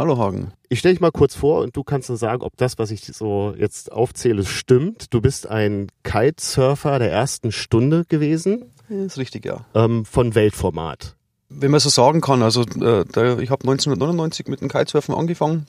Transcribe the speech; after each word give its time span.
Hallo 0.00 0.16
Hagen. 0.16 0.52
Ich 0.70 0.78
stelle 0.78 0.94
dich 0.94 1.02
mal 1.02 1.10
kurz 1.10 1.34
vor 1.34 1.60
und 1.60 1.76
du 1.76 1.84
kannst 1.84 2.08
uns 2.08 2.20
sagen, 2.20 2.40
ob 2.40 2.56
das, 2.56 2.78
was 2.78 2.90
ich 2.90 3.02
so 3.02 3.54
jetzt 3.58 3.92
aufzähle, 3.92 4.46
stimmt. 4.46 5.12
Du 5.12 5.20
bist 5.20 5.46
ein 5.46 5.88
Kitesurfer 6.04 6.98
der 6.98 7.12
ersten 7.12 7.52
Stunde 7.52 8.06
gewesen. 8.08 8.64
Das 8.88 8.98
ist 8.98 9.18
richtig, 9.18 9.44
ja. 9.44 9.66
Ähm, 9.74 10.06
von 10.06 10.34
Weltformat. 10.34 11.16
Wenn 11.50 11.70
man 11.70 11.80
so 11.80 11.90
sagen 11.90 12.22
kann, 12.22 12.42
also 12.42 12.62
äh, 12.62 13.04
da, 13.12 13.38
ich 13.40 13.50
habe 13.50 13.68
1999 13.68 14.48
mit 14.48 14.62
dem 14.62 14.70
Kitesurfen 14.70 15.14
angefangen 15.14 15.66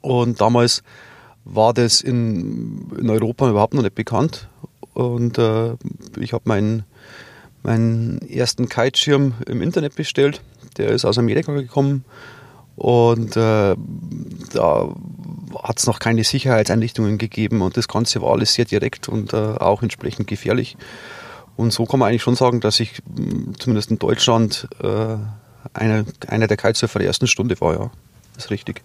und 0.00 0.40
damals 0.40 0.82
war 1.44 1.72
das 1.72 2.00
in, 2.00 2.90
in 2.98 3.08
Europa 3.08 3.48
überhaupt 3.48 3.74
noch 3.74 3.82
nicht 3.82 3.94
bekannt 3.94 4.48
und 4.92 5.38
äh, 5.38 5.74
ich 6.18 6.32
habe 6.32 6.42
meinen, 6.46 6.82
meinen 7.62 8.28
ersten 8.28 8.68
Kiteschirm 8.68 9.34
im 9.46 9.62
Internet 9.62 9.94
bestellt. 9.94 10.42
Der 10.78 10.88
ist 10.88 11.04
aus 11.04 11.16
Amerika 11.16 11.52
gekommen 11.52 12.04
und 12.76 13.36
äh, 13.36 13.76
da 14.52 14.88
hat 15.62 15.78
es 15.78 15.86
noch 15.86 15.98
keine 15.98 16.24
Sicherheitseinrichtungen 16.24 17.18
gegeben 17.18 17.62
und 17.62 17.76
das 17.76 17.88
Ganze 17.88 18.22
war 18.22 18.32
alles 18.32 18.54
sehr 18.54 18.64
direkt 18.64 19.08
und 19.08 19.32
äh, 19.32 19.36
auch 19.36 19.82
entsprechend 19.82 20.26
gefährlich. 20.26 20.76
Und 21.56 21.72
so 21.72 21.84
kann 21.84 22.00
man 22.00 22.08
eigentlich 22.08 22.22
schon 22.22 22.36
sagen, 22.36 22.60
dass 22.60 22.80
ich 22.80 23.02
zumindest 23.58 23.90
in 23.90 23.98
Deutschland 23.98 24.68
äh, 24.82 25.16
einer, 25.74 26.06
einer 26.26 26.46
der 26.46 26.56
Kitesurfer 26.56 26.98
der 26.98 27.08
ersten 27.08 27.26
Stunde 27.26 27.60
war, 27.60 27.74
ja. 27.74 27.90
Das 28.34 28.46
ist 28.46 28.50
richtig. 28.50 28.80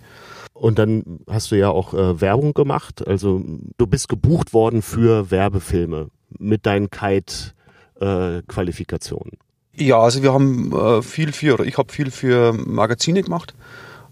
Und 0.53 0.77
dann 0.79 1.21
hast 1.29 1.51
du 1.51 1.55
ja 1.55 1.69
auch 1.69 1.93
äh, 1.93 2.19
Werbung 2.19 2.53
gemacht. 2.53 3.07
Also 3.07 3.41
du 3.77 3.87
bist 3.87 4.09
gebucht 4.09 4.51
worden 4.53 4.81
für 4.81 5.31
Werbefilme 5.31 6.09
mit 6.37 6.65
deinen 6.65 6.89
Kite-Qualifikationen. 6.89 9.37
Äh, 9.77 9.83
ja, 9.83 9.99
also 9.99 10.23
wir 10.23 10.33
haben 10.33 10.73
äh, 10.73 11.03
viel 11.03 11.31
für, 11.31 11.65
ich 11.65 11.77
habe 11.77 11.93
viel 11.93 12.11
für 12.11 12.51
Magazine 12.53 13.21
gemacht. 13.21 13.53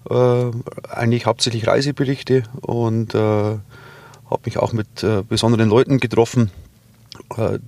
Äh, 0.09 0.51
eigentlich 0.89 1.25
hauptsächlich 1.25 1.67
Reiseberichte 1.67 2.43
und 2.61 3.15
äh, 3.15 3.17
habe 3.17 4.41
mich 4.45 4.57
auch 4.57 4.73
mit 4.73 5.03
äh, 5.03 5.23
besonderen 5.27 5.69
Leuten 5.69 5.99
getroffen, 5.99 6.51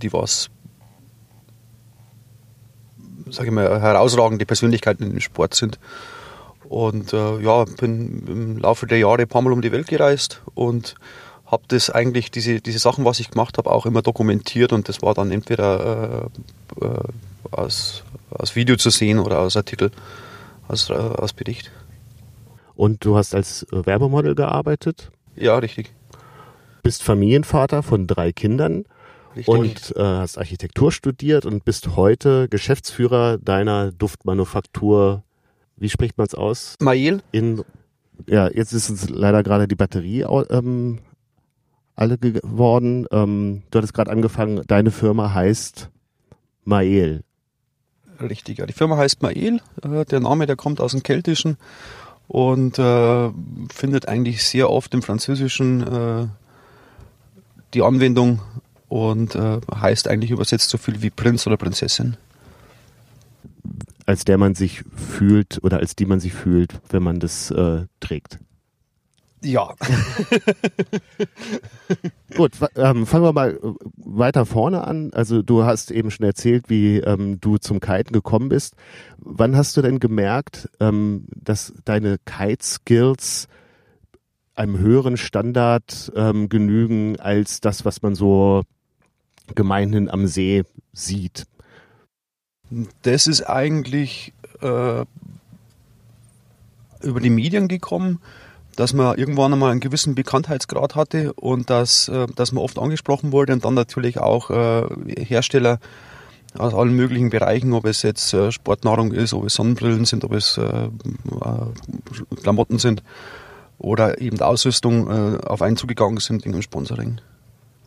die 0.01 0.13
was 0.13 0.49
sage 3.31 3.49
ich 3.49 3.53
mal, 3.53 3.81
herausragende 3.81 4.45
Persönlichkeiten 4.45 5.03
im 5.03 5.19
Sport 5.19 5.53
sind. 5.53 5.79
Und 6.69 7.13
äh, 7.13 7.39
ja, 7.39 7.65
bin 7.65 8.23
im 8.27 8.57
Laufe 8.57 8.87
der 8.87 8.97
Jahre 8.97 9.21
ein 9.21 9.27
paar 9.27 9.41
Mal 9.41 9.53
um 9.53 9.61
die 9.61 9.71
Welt 9.71 9.87
gereist 9.87 10.41
und 10.53 10.95
habe 11.45 11.63
das 11.69 11.89
eigentlich, 11.89 12.29
diese, 12.29 12.59
diese 12.59 12.79
Sachen, 12.79 13.05
was 13.05 13.21
ich 13.21 13.31
gemacht 13.31 13.57
habe, 13.57 13.71
auch 13.71 13.85
immer 13.85 14.01
dokumentiert 14.01 14.73
und 14.73 14.89
das 14.89 15.01
war 15.01 15.13
dann 15.13 15.31
entweder 15.31 16.29
äh, 16.81 16.85
äh, 16.85 16.99
als, 17.51 18.03
als 18.31 18.55
Video 18.57 18.75
zu 18.75 18.89
sehen 18.89 19.19
oder 19.19 19.39
als 19.39 19.55
Artikel, 19.55 19.91
als, 20.67 20.89
äh, 20.89 20.93
als 20.93 21.31
Bericht. 21.31 21.71
Und 22.77 23.03
du 23.03 23.17
hast 23.17 23.33
als 23.33 23.65
Werbemodel 23.71 24.35
gearbeitet? 24.35 25.11
Ja, 25.35 25.57
richtig. 25.57 25.93
Bist 26.83 27.01
Familienvater 27.03 27.81
von 27.81 28.05
drei 28.05 28.31
Kindern 28.31 28.85
Richtig. 29.35 29.47
und 29.47 29.95
äh, 29.95 30.03
hast 30.03 30.37
Architektur 30.37 30.91
studiert 30.91 31.45
und 31.45 31.65
bist 31.65 31.95
heute 31.95 32.47
Geschäftsführer 32.47 33.39
deiner 33.39 33.91
Duftmanufaktur. 33.91 35.23
Wie 35.75 35.89
spricht 35.89 36.19
man 36.19 36.27
es 36.27 36.35
aus? 36.35 36.75
Mail. 36.79 37.21
In 37.31 37.63
ja, 38.27 38.47
jetzt 38.47 38.73
ist 38.73 38.89
uns 38.89 39.09
leider 39.09 39.41
gerade 39.41 39.67
die 39.67 39.75
Batterie 39.75 40.25
ähm, 40.49 40.99
alle 41.95 42.17
geworden. 42.19 43.07
Ähm, 43.11 43.63
du 43.71 43.77
hattest 43.77 43.95
gerade 43.95 44.11
angefangen, 44.11 44.61
deine 44.67 44.91
Firma 44.91 45.33
heißt 45.33 45.89
Mael. 46.63 47.23
Richtig, 48.21 48.59
ja. 48.59 48.65
Die 48.65 48.73
Firma 48.73 48.97
heißt 48.97 49.21
Mael. 49.23 49.61
Äh, 49.83 50.05
der 50.05 50.19
Name, 50.19 50.45
der 50.45 50.55
kommt 50.55 50.79
aus 50.79 50.91
dem 50.91 51.03
Keltischen 51.03 51.57
und 52.27 52.77
äh, 52.77 53.29
findet 53.73 54.07
eigentlich 54.07 54.43
sehr 54.43 54.69
oft 54.69 54.93
im 54.93 55.01
Französischen 55.01 55.81
äh, 55.81 56.27
die 57.73 57.81
Anwendung 57.81 58.41
und 58.89 59.35
äh, 59.35 59.59
heißt 59.73 60.07
eigentlich 60.07 60.31
übersetzt 60.31 60.69
so 60.69 60.77
viel 60.77 61.01
wie 61.01 61.09
Prinz 61.09 61.47
oder 61.47 61.57
Prinzessin. 61.57 62.17
Als 64.05 64.23
der 64.23 64.37
man 64.37 64.55
sich 64.55 64.83
fühlt 64.95 65.61
oder 65.63 65.79
als 65.79 65.95
die 65.95 66.05
man 66.05 66.19
sich 66.19 66.33
fühlt, 66.33 66.73
wenn 66.89 67.03
man 67.03 67.19
das 67.19 67.51
äh, 67.51 67.85
trägt. 67.99 68.39
Ja. 69.41 69.75
Gut, 72.35 72.51
ähm, 72.75 73.05
fangen 73.05 73.23
wir 73.23 73.33
mal 73.33 73.51
äh, 73.51 73.57
weiter 73.97 74.45
vorne 74.45 74.85
an. 74.85 75.11
Also 75.13 75.41
du 75.41 75.63
hast 75.63 75.91
eben 75.91 76.11
schon 76.11 76.25
erzählt, 76.25 76.69
wie 76.69 76.97
ähm, 76.97 77.39
du 77.39 77.57
zum 77.57 77.79
Kiten 77.79 78.13
gekommen 78.13 78.49
bist. 78.49 78.75
Wann 79.17 79.55
hast 79.55 79.77
du 79.77 79.81
denn 79.81 79.99
gemerkt, 79.99 80.69
ähm, 80.79 81.27
dass 81.35 81.73
deine 81.85 82.17
Kite-Skills 82.25 83.47
einem 84.55 84.79
höheren 84.79 85.17
Standard 85.17 86.11
ähm, 86.15 86.49
genügen 86.49 87.19
als 87.19 87.61
das, 87.61 87.85
was 87.85 88.01
man 88.01 88.15
so 88.15 88.63
gemeinhin 89.53 90.09
am 90.09 90.25
See 90.25 90.63
sieht? 90.93 91.45
Das 93.03 93.27
ist 93.27 93.43
eigentlich 93.43 94.33
äh, 94.61 95.05
über 97.01 97.19
die 97.21 97.29
Medien 97.29 97.67
gekommen, 97.67 98.19
dass 98.77 98.93
man 98.93 99.17
irgendwann 99.17 99.51
einmal 99.51 99.71
einen 99.71 99.79
gewissen 99.79 100.13
Bekanntheitsgrad 100.13 100.95
hatte 100.95 101.33
und 101.33 101.69
dass, 101.71 102.07
äh, 102.09 102.27
dass 102.35 102.51
man 102.51 102.63
oft 102.63 102.77
angesprochen 102.77 103.31
wurde 103.31 103.53
und 103.53 103.65
dann 103.65 103.73
natürlich 103.73 104.19
auch 104.19 104.51
äh, 104.51 104.83
Hersteller 105.17 105.79
aus 106.55 106.75
allen 106.75 106.93
möglichen 106.93 107.31
Bereichen, 107.31 107.73
ob 107.73 107.85
es 107.85 108.03
jetzt 108.03 108.33
äh, 108.35 108.51
Sportnahrung 108.51 109.13
ist, 109.13 109.33
ob 109.33 109.45
es 109.45 109.55
Sonnenbrillen 109.55 110.05
sind, 110.05 110.23
ob 110.23 110.31
es 110.33 110.59
Klamotten 112.41 112.77
sind 112.77 113.01
oder 113.79 114.21
eben 114.21 114.39
Ausrüstung 114.39 115.39
auf 115.43 115.61
einen 115.61 115.77
zugegangen 115.77 116.19
sind 116.19 116.45
wegen 116.45 116.53
dem 116.53 116.61
Sponsoring. 116.61 117.19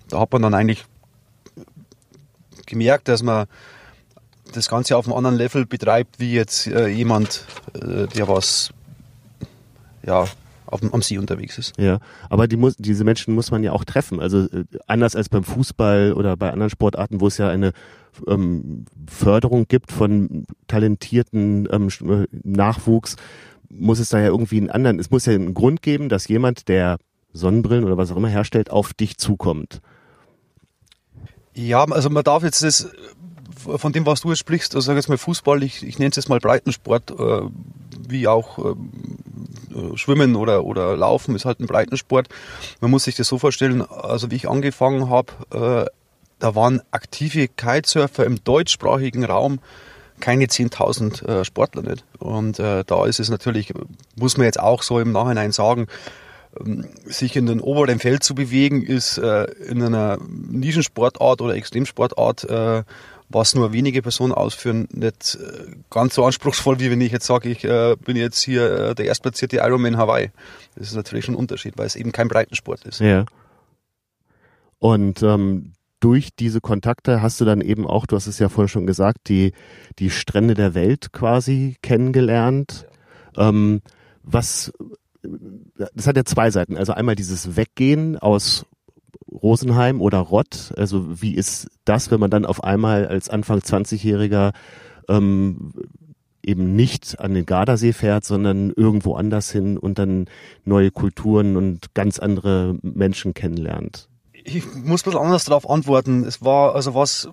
Da 0.08 0.20
hat 0.20 0.32
man 0.32 0.42
dann 0.42 0.54
eigentlich 0.54 0.84
gemerkt, 2.66 3.08
dass 3.08 3.22
man 3.22 3.46
das 4.52 4.68
Ganze 4.68 4.96
auf 4.96 5.06
einem 5.06 5.16
anderen 5.16 5.36
Level 5.36 5.66
betreibt, 5.66 6.20
wie 6.20 6.32
jetzt 6.32 6.66
jemand, 6.66 7.44
der 7.74 8.28
was 8.28 8.70
ja, 10.06 10.26
auf, 10.70 10.80
am 10.92 11.02
See 11.02 11.18
unterwegs 11.18 11.58
ist. 11.58 11.72
Ja, 11.78 11.98
aber 12.28 12.48
die 12.48 12.56
muss, 12.56 12.76
diese 12.76 13.04
Menschen 13.04 13.34
muss 13.34 13.50
man 13.50 13.62
ja 13.62 13.72
auch 13.72 13.84
treffen. 13.84 14.20
Also 14.20 14.44
äh, 14.44 14.64
anders 14.86 15.16
als 15.16 15.28
beim 15.28 15.44
Fußball 15.44 16.12
oder 16.12 16.36
bei 16.36 16.50
anderen 16.50 16.70
Sportarten, 16.70 17.20
wo 17.20 17.26
es 17.26 17.38
ja 17.38 17.48
eine 17.48 17.72
ähm, 18.26 18.84
Förderung 19.08 19.66
gibt 19.68 19.92
von 19.92 20.46
talentierten 20.66 21.68
ähm, 21.70 21.88
äh, 22.08 22.26
Nachwuchs, 22.42 23.16
muss 23.68 24.00
es 24.00 24.08
da 24.08 24.18
ja 24.18 24.26
irgendwie 24.26 24.58
einen 24.58 24.70
anderen, 24.70 24.98
es 24.98 25.10
muss 25.10 25.26
ja 25.26 25.32
einen 25.32 25.54
Grund 25.54 25.82
geben, 25.82 26.08
dass 26.08 26.28
jemand, 26.28 26.68
der 26.68 26.98
Sonnenbrillen 27.32 27.84
oder 27.84 27.96
was 27.96 28.10
auch 28.10 28.16
immer 28.16 28.28
herstellt, 28.28 28.70
auf 28.70 28.92
dich 28.92 29.16
zukommt. 29.16 29.80
Ja, 31.54 31.84
also 31.84 32.10
man 32.10 32.24
darf 32.24 32.42
jetzt 32.42 32.62
das, 32.62 32.90
von 33.76 33.92
dem, 33.92 34.06
was 34.06 34.22
du 34.22 34.28
jetzt 34.30 34.38
sprichst, 34.38 34.74
also 34.74 34.86
sag 34.86 34.96
jetzt 34.96 35.08
mal 35.08 35.18
Fußball, 35.18 35.62
ich, 35.62 35.82
ich 35.82 35.98
nenne 35.98 36.10
es 36.10 36.16
jetzt 36.16 36.28
mal 36.28 36.40
Breitensport, 36.40 37.10
äh, 37.10 37.42
wie 38.08 38.26
auch 38.28 38.58
äh, 38.58 39.96
Schwimmen 39.96 40.36
oder, 40.36 40.64
oder 40.64 40.96
Laufen 40.96 41.34
ist 41.34 41.44
halt 41.44 41.60
ein 41.60 41.66
Breitensport. 41.66 42.28
Man 42.80 42.90
muss 42.90 43.04
sich 43.04 43.16
das 43.16 43.28
so 43.28 43.38
vorstellen, 43.38 43.82
also 43.82 44.30
wie 44.30 44.36
ich 44.36 44.48
angefangen 44.48 45.08
habe, 45.08 45.32
äh, 45.50 45.90
da 46.38 46.54
waren 46.54 46.80
aktive 46.90 47.48
Kitesurfer 47.48 48.24
im 48.24 48.42
deutschsprachigen 48.42 49.24
Raum 49.24 49.60
keine 50.20 50.46
10.000 50.46 51.26
äh, 51.26 51.44
Sportler 51.44 51.82
nicht. 51.82 52.04
Und 52.18 52.58
äh, 52.58 52.84
da 52.84 53.06
ist 53.06 53.20
es 53.20 53.30
natürlich, 53.30 53.72
muss 54.16 54.36
man 54.36 54.44
jetzt 54.44 54.60
auch 54.60 54.82
so 54.82 55.00
im 55.00 55.12
Nachhinein 55.12 55.52
sagen, 55.52 55.86
ähm, 56.58 56.86
sich 57.04 57.36
in 57.36 57.46
den 57.46 57.60
oberen 57.60 57.98
Feld 57.98 58.22
zu 58.22 58.34
bewegen, 58.34 58.82
ist 58.82 59.18
äh, 59.18 59.44
in 59.66 59.82
einer 59.82 60.18
Nischensportart 60.20 61.40
oder 61.40 61.54
Extremsportart, 61.54 62.44
äh, 62.44 62.82
was 63.30 63.54
nur 63.54 63.72
wenige 63.72 64.02
Personen 64.02 64.32
ausführen, 64.32 64.88
nicht 64.92 65.38
äh, 65.40 65.70
ganz 65.88 66.14
so 66.14 66.24
anspruchsvoll, 66.24 66.80
wie 66.80 66.90
wenn 66.90 67.00
ich 67.00 67.12
jetzt 67.12 67.26
sage, 67.26 67.48
ich 67.48 67.64
äh, 67.64 67.96
bin 68.04 68.16
jetzt 68.16 68.42
hier 68.42 68.70
äh, 68.70 68.94
der 68.94 69.06
erstplatzierte 69.06 69.58
Ironman 69.58 69.96
Hawaii. 69.96 70.30
Das 70.74 70.88
ist 70.88 70.96
natürlich 70.96 71.24
schon 71.24 71.34
ein 71.34 71.38
Unterschied, 71.38 71.78
weil 71.78 71.86
es 71.86 71.96
eben 71.96 72.12
kein 72.12 72.28
Breitensport 72.28 72.84
ist. 72.84 73.00
Ja. 73.00 73.24
Und 74.78 75.22
ähm, 75.22 75.72
durch 76.00 76.30
diese 76.36 76.60
Kontakte 76.60 77.22
hast 77.22 77.40
du 77.40 77.44
dann 77.44 77.60
eben 77.60 77.86
auch, 77.86 78.06
du 78.06 78.16
hast 78.16 78.26
es 78.26 78.38
ja 78.38 78.48
vorhin 78.48 78.68
schon 78.68 78.86
gesagt, 78.86 79.28
die, 79.28 79.52
die 79.98 80.10
Strände 80.10 80.54
der 80.54 80.74
Welt 80.74 81.12
quasi 81.12 81.76
kennengelernt. 81.82 82.86
Ähm, 83.36 83.80
was 84.22 84.72
das 85.94 86.06
hat 86.06 86.16
ja 86.16 86.24
zwei 86.24 86.50
Seiten. 86.50 86.76
Also 86.76 86.92
einmal 86.92 87.14
dieses 87.14 87.56
Weggehen 87.56 88.16
aus 88.18 88.66
Rosenheim 89.30 90.00
oder 90.00 90.18
Rott? 90.18 90.72
Also 90.76 91.22
wie 91.22 91.34
ist 91.34 91.68
das, 91.84 92.10
wenn 92.10 92.20
man 92.20 92.30
dann 92.30 92.44
auf 92.44 92.64
einmal 92.64 93.06
als 93.06 93.28
Anfang 93.28 93.58
20-Jähriger 93.58 94.52
ähm, 95.08 95.72
eben 96.42 96.74
nicht 96.74 97.20
an 97.20 97.34
den 97.34 97.46
Gardasee 97.46 97.92
fährt, 97.92 98.24
sondern 98.24 98.70
irgendwo 98.70 99.14
anders 99.14 99.50
hin 99.50 99.76
und 99.78 99.98
dann 99.98 100.26
neue 100.64 100.90
Kulturen 100.90 101.56
und 101.56 101.94
ganz 101.94 102.18
andere 102.18 102.76
Menschen 102.82 103.34
kennenlernt? 103.34 104.08
Ich 104.32 104.64
muss 104.74 105.02
ein 105.02 105.10
bisschen 105.10 105.20
anders 105.20 105.44
darauf 105.44 105.68
antworten. 105.68 106.24
Es 106.24 106.42
war 106.42 106.74
also 106.74 106.94
was, 106.94 107.28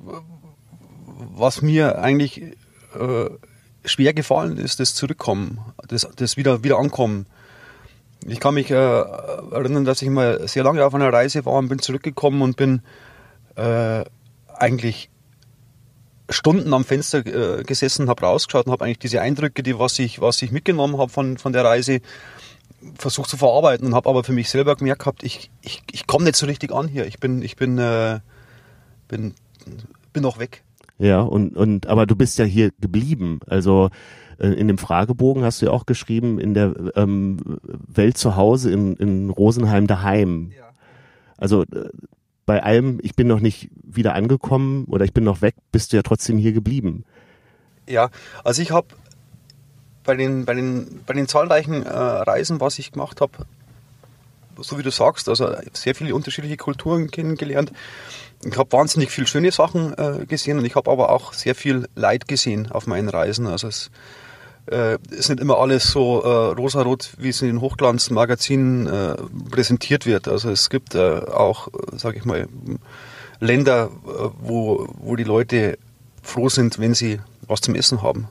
was 1.35 1.61
mir 1.61 1.99
eigentlich 1.99 2.41
äh, 2.41 3.29
schwer 3.85 4.13
gefallen 4.13 4.57
ist, 4.57 4.79
das 4.79 4.93
Zurückkommen, 4.93 5.59
das, 5.87 6.07
das 6.15 6.37
wieder, 6.37 6.63
wieder 6.63 6.77
Ankommen. 6.77 7.25
Ich 8.27 8.41
kann 8.41 8.55
mich 8.55 8.69
äh, 8.71 8.75
erinnern, 8.75 9.85
dass 9.85 10.01
ich 10.01 10.09
mal 10.09 10.47
sehr 10.47 10.63
lange 10.63 10.85
auf 10.85 10.93
einer 10.93 11.11
Reise 11.11 11.45
war 11.45 11.53
und 11.53 11.69
bin 11.69 11.79
zurückgekommen 11.79 12.41
und 12.41 12.57
bin 12.57 12.81
äh, 13.55 14.03
eigentlich 14.53 15.09
Stunden 16.29 16.73
am 16.73 16.83
Fenster 16.83 17.25
äh, 17.25 17.63
gesessen, 17.63 18.09
habe 18.09 18.25
rausgeschaut 18.25 18.65
und 18.65 18.73
habe 18.73 18.83
eigentlich 18.83 18.99
diese 18.99 19.21
Eindrücke, 19.21 19.63
die 19.63 19.79
was 19.79 19.97
ich, 19.99 20.19
was 20.19 20.41
ich 20.41 20.51
mitgenommen 20.51 20.97
habe 20.97 21.09
von, 21.09 21.37
von 21.37 21.53
der 21.53 21.63
Reise, 21.63 22.01
versucht 22.97 23.29
zu 23.29 23.37
verarbeiten 23.37 23.87
und 23.87 23.95
habe 23.95 24.09
aber 24.09 24.25
für 24.25 24.33
mich 24.33 24.49
selber 24.49 24.75
gemerkt 24.75 24.99
gehabt, 24.99 25.23
ich, 25.23 25.49
ich, 25.61 25.81
ich 25.91 26.05
komme 26.05 26.25
nicht 26.25 26.35
so 26.35 26.45
richtig 26.45 26.73
an 26.73 26.89
hier. 26.89 27.05
Ich 27.07 27.19
bin, 27.19 27.41
ich 27.41 27.55
bin, 27.55 27.77
äh, 27.77 28.19
bin, 29.07 29.35
bin 30.11 30.23
noch 30.23 30.37
weg. 30.37 30.63
Ja, 30.99 31.21
und, 31.21 31.55
und 31.55 31.87
aber 31.87 32.05
du 32.05 32.15
bist 32.15 32.39
ja 32.39 32.45
hier 32.45 32.71
geblieben. 32.79 33.39
Also 33.47 33.89
äh, 34.39 34.47
in 34.47 34.67
dem 34.67 34.77
Fragebogen 34.77 35.43
hast 35.43 35.61
du 35.61 35.67
ja 35.67 35.71
auch 35.71 35.85
geschrieben, 35.85 36.39
in 36.39 36.53
der 36.53 36.73
ähm, 36.95 37.37
Welt 37.87 38.17
zu 38.17 38.35
Hause 38.35 38.71
in, 38.71 38.95
in 38.95 39.29
Rosenheim 39.29 39.87
daheim. 39.87 40.51
Ja. 40.57 40.71
Also 41.37 41.63
äh, 41.63 41.89
bei 42.45 42.63
allem, 42.63 42.99
ich 43.03 43.15
bin 43.15 43.27
noch 43.27 43.41
nicht 43.41 43.69
wieder 43.83 44.15
angekommen 44.15 44.85
oder 44.85 45.05
ich 45.05 45.13
bin 45.13 45.23
noch 45.23 45.41
weg, 45.41 45.55
bist 45.71 45.91
du 45.91 45.97
ja 45.97 46.03
trotzdem 46.03 46.37
hier 46.37 46.53
geblieben. 46.53 47.03
Ja, 47.87 48.09
also 48.43 48.61
ich 48.61 48.71
habe 48.71 48.87
bei 50.03 50.15
den, 50.15 50.45
bei, 50.45 50.53
den, 50.53 51.01
bei 51.05 51.13
den 51.13 51.27
zahlreichen 51.27 51.83
äh, 51.83 51.89
Reisen, 51.89 52.59
was 52.59 52.79
ich 52.79 52.93
gemacht 52.93 53.21
habe, 53.21 53.45
so 54.61 54.77
wie 54.77 54.83
du 54.83 54.91
sagst, 54.91 55.29
also 55.29 55.55
sehr 55.73 55.95
viele 55.95 56.13
unterschiedliche 56.15 56.57
Kulturen 56.57 57.11
kennengelernt. 57.11 57.71
Ich 58.43 58.57
habe 58.57 58.71
wahnsinnig 58.71 59.11
viele 59.11 59.27
schöne 59.27 59.51
Sachen 59.51 59.97
äh, 59.97 60.25
gesehen 60.25 60.59
und 60.59 60.65
ich 60.65 60.75
habe 60.75 60.91
aber 60.91 61.09
auch 61.09 61.33
sehr 61.33 61.55
viel 61.55 61.87
Leid 61.95 62.27
gesehen 62.27 62.71
auf 62.71 62.87
meinen 62.87 63.09
Reisen. 63.09 63.47
Also 63.47 63.67
es 63.67 63.89
äh, 64.71 64.97
ist 65.09 65.29
nicht 65.29 65.39
immer 65.39 65.57
alles 65.57 65.91
so 65.91 66.21
äh, 66.21 66.53
rosarot, 66.53 67.13
wie 67.17 67.29
es 67.29 67.41
in 67.41 67.47
den 67.47 67.61
Hochglanzmagazinen 67.61 68.87
äh, 68.87 69.15
präsentiert 69.49 70.05
wird. 70.05 70.27
Also 70.27 70.49
es 70.49 70.69
gibt 70.69 70.95
äh, 70.95 71.19
auch, 71.19 71.69
sage 71.93 72.17
ich 72.17 72.25
mal, 72.25 72.47
Länder, 73.39 73.89
äh, 74.05 74.29
wo, 74.39 74.87
wo 74.99 75.15
die 75.15 75.23
Leute 75.23 75.77
froh 76.21 76.49
sind, 76.49 76.79
wenn 76.79 76.93
sie 76.93 77.19
was 77.47 77.61
zum 77.61 77.75
Essen 77.75 78.01
haben. 78.01 78.27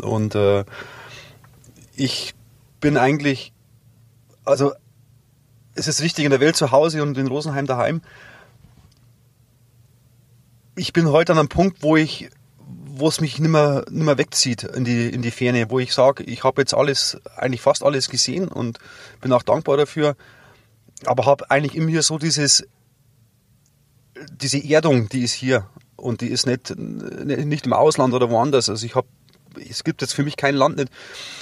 Und 0.00 0.34
äh, 0.34 0.64
ich 1.94 2.34
bin 2.80 2.96
eigentlich, 2.96 3.52
also 4.44 4.72
es 5.74 5.88
ist 5.88 6.02
richtig 6.02 6.24
in 6.24 6.30
der 6.30 6.40
Welt 6.40 6.56
zu 6.56 6.70
Hause 6.70 7.02
und 7.02 7.16
in 7.16 7.26
Rosenheim 7.26 7.66
daheim. 7.66 8.02
Ich 10.74 10.92
bin 10.92 11.08
heute 11.08 11.32
an 11.32 11.38
einem 11.38 11.48
Punkt, 11.48 11.82
wo 11.82 11.96
ich, 11.96 12.30
wo 12.58 13.08
es 13.08 13.20
mich 13.20 13.38
nimmer, 13.38 13.84
nimmer 13.90 14.18
wegzieht 14.18 14.64
in 14.64 14.84
die, 14.84 15.08
in 15.08 15.22
die 15.22 15.30
Ferne, 15.30 15.70
wo 15.70 15.78
ich 15.78 15.92
sage, 15.92 16.24
ich 16.24 16.44
habe 16.44 16.62
jetzt 16.62 16.74
alles, 16.74 17.18
eigentlich 17.36 17.60
fast 17.60 17.82
alles 17.82 18.08
gesehen 18.08 18.48
und 18.48 18.78
bin 19.20 19.32
auch 19.32 19.42
dankbar 19.42 19.76
dafür, 19.76 20.16
aber 21.04 21.26
habe 21.26 21.50
eigentlich 21.50 21.74
immer 21.74 21.90
hier 21.90 22.02
so 22.02 22.18
dieses, 22.18 22.66
diese 24.30 24.62
Erdung, 24.62 25.08
die 25.08 25.22
ist 25.22 25.32
hier 25.32 25.66
und 25.96 26.20
die 26.20 26.28
ist 26.28 26.46
nicht, 26.46 26.76
nicht 26.76 27.66
im 27.66 27.72
Ausland 27.72 28.14
oder 28.14 28.30
woanders. 28.30 28.68
Also 28.68 28.84
ich 28.86 28.94
habe, 28.94 29.08
es 29.68 29.84
gibt 29.84 30.00
jetzt 30.00 30.14
für 30.14 30.22
mich 30.22 30.36
kein 30.36 30.54
Land 30.54 30.76
nicht. 30.76 30.90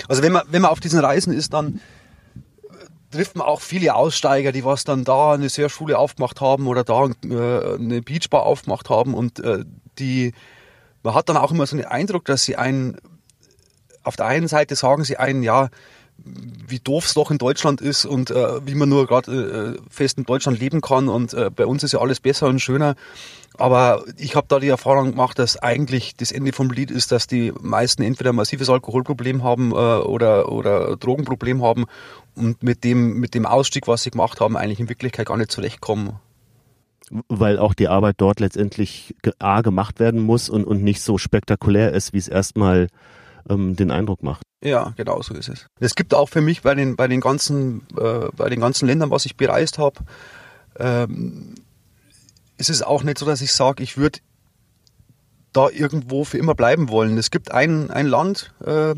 Also 0.09 0.23
wenn 0.23 0.33
man, 0.33 0.43
wenn 0.51 0.63
man 0.63 0.71
auf 0.71 0.81
diesen 0.81 1.01
Reisen 1.01 1.33
ist, 1.33 1.53
dann 1.53 1.81
trifft 3.11 3.37
man 3.37 3.47
auch 3.47 3.61
viele 3.61 3.95
Aussteiger, 3.95 4.53
die 4.53 4.65
was 4.65 4.85
dann 4.85 5.05
da 5.05 5.33
eine 5.33 5.49
Seerschule 5.49 5.99
aufgemacht 5.99 6.41
haben 6.41 6.67
oder 6.67 6.85
da 6.85 7.07
äh, 7.07 7.75
eine 7.75 8.03
Beachbar 8.03 8.45
aufgemacht 8.45 8.89
haben 8.89 9.15
und 9.15 9.41
äh, 9.41 9.65
die, 9.99 10.33
man 11.03 11.15
hat 11.15 11.29
dann 11.29 11.37
auch 11.37 11.51
immer 11.51 11.67
so 11.67 11.77
den 11.77 11.87
Eindruck, 11.87 12.25
dass 12.25 12.45
sie 12.45 12.57
einen, 12.57 12.97
auf 14.03 14.17
der 14.17 14.27
einen 14.27 14.49
Seite 14.49 14.77
sagen 14.77 15.05
sie 15.05 15.17
einen, 15.17 15.43
ja, 15.43 15.69
wie 16.67 16.79
doof 16.79 17.07
es 17.07 17.15
doch 17.15 17.31
in 17.31 17.39
Deutschland 17.39 17.81
ist 17.81 18.05
und 18.05 18.31
äh, 18.31 18.67
wie 18.67 18.75
man 18.75 18.89
nur 18.89 19.07
gerade 19.07 19.77
äh, 19.79 19.83
fest 19.91 20.19
in 20.19 20.25
Deutschland 20.25 20.61
leben 20.61 20.81
kann 20.81 21.09
und 21.09 21.35
äh, 21.35 21.51
bei 21.55 21.67
uns 21.67 21.83
ist 21.83 21.93
ja 21.93 22.01
alles 22.01 22.21
besser 22.21 22.47
und 22.47 22.61
schöner. 22.61 22.95
Aber 23.59 24.05
ich 24.17 24.37
habe 24.37 24.47
da 24.49 24.59
die 24.59 24.69
Erfahrung 24.69 25.11
gemacht, 25.11 25.39
dass 25.39 25.57
eigentlich 25.57 26.17
das 26.17 26.33
Ende 26.33 26.53
vom 26.53 26.71
Lied 26.71 26.91
ist, 26.91 27.13
dass 27.13 27.27
die 27.27 27.53
meisten 27.61 28.03
entweder 28.03 28.33
massives 28.33 28.71
Alkoholproblem 28.71 29.43
haben 29.43 29.73
äh, 29.73 29.75
oder, 29.75 30.51
oder 30.51 30.97
Drogenproblem 30.97 31.63
haben 31.63 31.87
und 32.35 32.63
mit 32.63 32.85
dem, 32.85 33.19
mit 33.19 33.35
dem 33.35 33.47
Ausstieg, 33.47 33.89
was 33.89 34.03
sie 34.03 34.11
gemacht 34.11 34.41
haben, 34.41 34.57
eigentlich 34.57 34.81
in 34.81 34.89
Wirklichkeit 34.89 35.27
gar 35.27 35.37
nicht 35.37 35.51
zurechtkommen. 35.51 36.15
Weil 37.29 37.59
auch 37.59 37.75
die 37.75 37.89
Arbeit 37.89 38.17
dort 38.19 38.39
letztendlich 38.39 39.17
A 39.41 39.63
gemacht 39.63 39.99
werden 39.99 40.21
muss 40.21 40.49
und, 40.49 40.65
und 40.65 40.85
nicht 40.85 41.03
so 41.03 41.19
spektakulär 41.19 41.93
ist, 41.93 42.13
wie 42.13 42.19
es 42.19 42.29
erstmal 42.29 42.87
ähm, 43.49 43.77
den 43.77 43.91
Eindruck 43.91 44.23
macht. 44.23 44.43
Ja, 44.63 44.93
genau 44.97 45.23
so 45.23 45.35
ist 45.35 45.49
es. 45.49 45.67
Es 45.79 45.95
gibt 45.95 46.13
auch 46.15 46.29
für 46.29 46.41
mich 46.41 46.63
bei 46.63 46.75
den, 46.75 46.97
bei 46.97 47.09
den, 47.09 47.21
ganzen, 47.21 47.87
äh, 47.97 48.29
bei 48.37 48.49
den 48.51 48.61
ganzen 48.61 48.87
Ländern, 48.87 49.11
was 49.11 49.25
ich 49.25 49.37
bereist 49.37 49.79
habe, 49.79 50.01
ähm, 50.79 51.55
ist 52.59 52.69
es 52.69 52.83
auch 52.83 53.03
nicht 53.03 53.19
so, 53.19 53.25
dass 53.25 53.41
ich 53.41 53.53
sage, 53.53 53.83
ich 53.83 53.97
würde 53.97 54.19
da 55.53 55.69
irgendwo 55.69 56.25
für 56.25 56.39
immer 56.39 56.55
bleiben 56.55 56.89
wollen. 56.91 57.17
Es 57.19 57.31
gibt 57.31 57.53
ein, 57.53 57.91
ein 57.91 58.07
Land, 58.07 58.53
äh, 58.65 58.95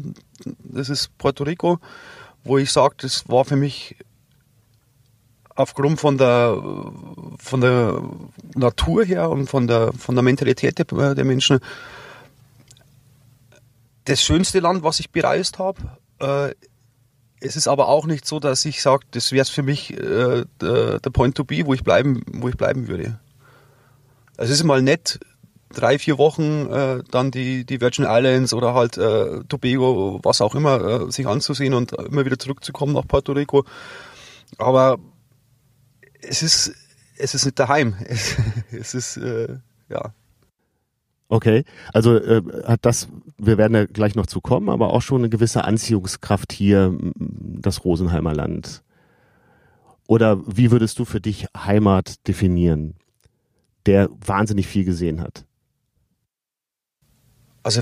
das 0.64 0.88
ist 0.88 1.16
Puerto 1.16 1.44
Rico, 1.44 1.78
wo 2.44 2.58
ich 2.58 2.72
sage, 2.72 2.96
das 2.98 3.28
war 3.28 3.44
für 3.44 3.56
mich 3.56 3.96
aufgrund 5.54 6.00
von 6.00 6.18
der, 6.18 6.60
von 7.38 7.60
der 7.60 8.02
Natur 8.54 9.04
her 9.04 9.30
und 9.30 9.48
von 9.48 9.66
der, 9.66 9.92
von 9.92 10.14
der 10.14 10.22
Mentalität 10.22 10.78
der, 10.78 11.14
der 11.14 11.24
Menschen 11.24 11.60
das 14.04 14.22
schönste 14.22 14.60
Land, 14.60 14.82
was 14.82 15.00
ich 15.00 15.10
bereist 15.10 15.58
habe. 15.58 15.80
Äh, 16.18 16.54
es 17.40 17.56
ist 17.56 17.66
aber 17.66 17.88
auch 17.88 18.06
nicht 18.06 18.26
so, 18.26 18.38
dass 18.38 18.64
ich 18.64 18.82
sage, 18.82 19.04
das 19.10 19.32
wäre 19.32 19.44
für 19.44 19.62
mich 19.62 19.92
äh, 19.92 20.44
der, 20.60 21.00
der, 21.00 21.10
Point 21.10 21.36
to 21.36 21.44
be, 21.44 21.66
wo 21.66 21.74
ich 21.74 21.82
bleiben, 21.82 22.22
wo 22.32 22.48
ich 22.48 22.56
bleiben 22.56 22.88
würde. 22.88 23.18
Es 24.36 24.48
ist 24.50 24.62
mal 24.62 24.80
nett, 24.80 25.18
drei, 25.72 25.98
vier 25.98 26.18
Wochen 26.18 26.70
äh, 26.70 27.02
dann 27.10 27.30
die, 27.30 27.64
die 27.64 27.80
Virgin 27.80 28.06
Islands 28.08 28.52
oder 28.52 28.74
halt 28.74 28.96
äh, 28.96 29.42
Tobago, 29.48 30.20
was 30.22 30.40
auch 30.40 30.54
immer, 30.54 30.80
äh, 30.80 31.10
sich 31.10 31.26
anzusehen 31.26 31.74
und 31.74 31.92
immer 31.92 32.24
wieder 32.24 32.38
zurückzukommen 32.38 32.92
nach 32.92 33.06
Puerto 33.06 33.32
Rico. 33.32 33.64
Aber 34.58 34.98
es 36.20 36.42
ist, 36.42 36.72
es 37.16 37.34
ist 37.34 37.44
nicht 37.44 37.58
daheim. 37.58 37.96
Es, 38.06 38.36
es 38.70 38.94
ist, 38.94 39.16
äh, 39.16 39.56
ja, 39.88 40.14
Okay, 41.32 41.64
also 41.94 42.18
äh, 42.18 42.42
hat 42.66 42.80
das, 42.82 43.08
wir 43.38 43.56
werden 43.56 43.74
ja 43.74 43.86
gleich 43.86 44.14
noch 44.16 44.26
zu 44.26 44.42
kommen, 44.42 44.68
aber 44.68 44.92
auch 44.92 45.00
schon 45.00 45.22
eine 45.22 45.30
gewisse 45.30 45.64
Anziehungskraft 45.64 46.52
hier, 46.52 46.94
das 47.16 47.86
Rosenheimer 47.86 48.34
Land. 48.34 48.82
Oder 50.06 50.42
wie 50.46 50.70
würdest 50.70 50.98
du 50.98 51.06
für 51.06 51.22
dich 51.22 51.46
Heimat 51.56 52.28
definieren, 52.28 52.96
der 53.86 54.10
wahnsinnig 54.26 54.66
viel 54.66 54.84
gesehen 54.84 55.22
hat? 55.22 55.46
Also 57.62 57.80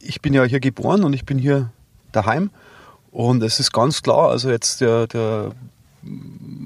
ich 0.00 0.22
bin 0.22 0.32
ja 0.32 0.44
hier 0.44 0.60
geboren 0.60 1.04
und 1.04 1.12
ich 1.12 1.26
bin 1.26 1.36
hier 1.36 1.70
daheim 2.12 2.48
und 3.10 3.42
es 3.42 3.60
ist 3.60 3.72
ganz 3.72 4.00
klar, 4.00 4.30
also 4.30 4.48
jetzt 4.48 4.80
der, 4.80 5.06
der 5.06 5.52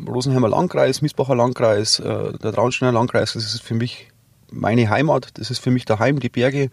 Rosenheimer 0.07 0.49
Landkreis, 0.49 1.03
Miesbacher 1.03 1.35
Landkreis, 1.35 1.99
äh, 1.99 2.39
der 2.39 2.53
Traunsteiner 2.53 2.93
Landkreis, 2.93 3.33
das 3.33 3.53
ist 3.53 3.63
für 3.63 3.75
mich 3.75 4.13
meine 4.51 4.89
Heimat, 4.91 5.39
das 5.39 5.51
ist 5.51 5.59
für 5.59 5.71
mich 5.71 5.85
daheim, 5.85 6.21
die 6.21 6.29
Berge, 6.29 6.71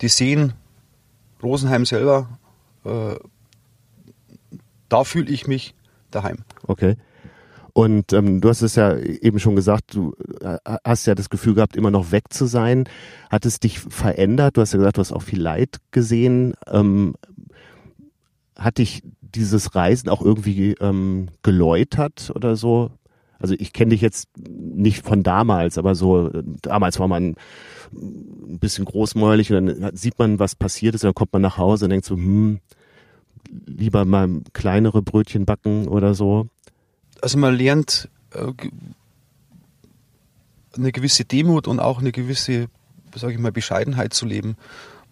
die 0.00 0.08
Seen, 0.08 0.52
Rosenheim 1.42 1.84
selber, 1.84 2.38
äh, 2.84 3.16
da 4.88 5.04
fühle 5.04 5.30
ich 5.30 5.46
mich 5.46 5.74
daheim. 6.10 6.38
Okay. 6.66 6.96
Und 7.72 8.12
ähm, 8.12 8.40
du 8.40 8.48
hast 8.48 8.62
es 8.62 8.74
ja 8.74 8.96
eben 8.96 9.38
schon 9.38 9.56
gesagt, 9.56 9.94
du 9.94 10.14
äh, 10.40 10.58
hast 10.84 11.06
ja 11.06 11.14
das 11.14 11.30
Gefühl 11.30 11.54
gehabt, 11.54 11.76
immer 11.76 11.90
noch 11.90 12.10
weg 12.10 12.24
zu 12.30 12.46
sein. 12.46 12.88
Hat 13.30 13.46
es 13.46 13.60
dich 13.60 13.78
verändert? 13.78 14.56
Du 14.56 14.60
hast 14.60 14.72
ja 14.72 14.78
gesagt, 14.78 14.96
du 14.96 15.00
hast 15.00 15.12
auch 15.12 15.22
viel 15.22 15.40
Leid 15.40 15.78
gesehen. 15.92 16.54
Ähm, 16.66 17.14
hat 18.58 18.78
dich 18.78 19.02
dieses 19.20 19.74
Reisen 19.74 20.08
auch 20.08 20.20
irgendwie 20.20 20.74
ähm, 20.80 21.28
geläutert 21.42 22.32
oder 22.34 22.56
so? 22.56 22.90
Also 23.40 23.54
ich 23.58 23.72
kenne 23.72 23.90
dich 23.90 24.00
jetzt 24.00 24.28
nicht 24.38 25.02
von 25.02 25.22
damals, 25.22 25.78
aber 25.78 25.94
so, 25.94 26.30
damals 26.62 27.00
war 27.00 27.08
man 27.08 27.34
ein 27.92 28.58
bisschen 28.60 28.84
großmäulig 28.84 29.52
und 29.52 29.66
dann 29.66 29.96
sieht 29.96 30.18
man, 30.18 30.38
was 30.38 30.54
passiert 30.54 30.94
ist, 30.94 31.02
und 31.02 31.08
dann 31.08 31.14
kommt 31.14 31.32
man 31.32 31.42
nach 31.42 31.58
Hause 31.58 31.86
und 31.86 31.90
denkt 31.90 32.06
so, 32.06 32.14
hm, 32.14 32.60
lieber 33.66 34.04
mal 34.04 34.28
kleinere 34.52 35.02
Brötchen 35.02 35.46
backen 35.46 35.88
oder 35.88 36.14
so. 36.14 36.48
Also 37.22 37.38
man 37.38 37.56
lernt, 37.56 38.08
äh, 38.32 38.52
eine 40.76 40.92
gewisse 40.92 41.24
Demut 41.24 41.66
und 41.66 41.80
auch 41.80 41.98
eine 41.98 42.12
gewisse, 42.12 42.68
sage 43.14 43.32
ich 43.32 43.38
mal, 43.38 43.52
Bescheidenheit 43.52 44.14
zu 44.14 44.26
leben. 44.26 44.56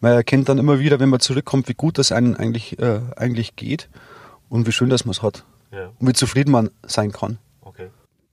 Man 0.01 0.13
erkennt 0.13 0.49
dann 0.49 0.59
immer 0.59 0.79
wieder, 0.79 1.01
wenn 1.01 1.09
man 1.09 1.21
zurückkommt, 1.21 1.69
wie 1.69 1.75
gut 1.75 1.99
das 1.99 2.13
einem 2.13 2.37
eigentlich, 2.37 2.79
äh, 2.79 3.01
eigentlich 3.17 3.57
geht 3.57 3.89
und 4.49 4.67
wie 4.67 4.73
schön, 4.73 4.91
dass 4.91 5.05
man 5.05 5.13
es 5.13 5.23
hat. 5.23 5.45
Ja. 5.73 5.91
Und 5.99 6.09
wie 6.09 6.13
zufrieden 6.13 6.53
man 6.53 6.71
sein 6.87 7.11
kann. 7.11 7.39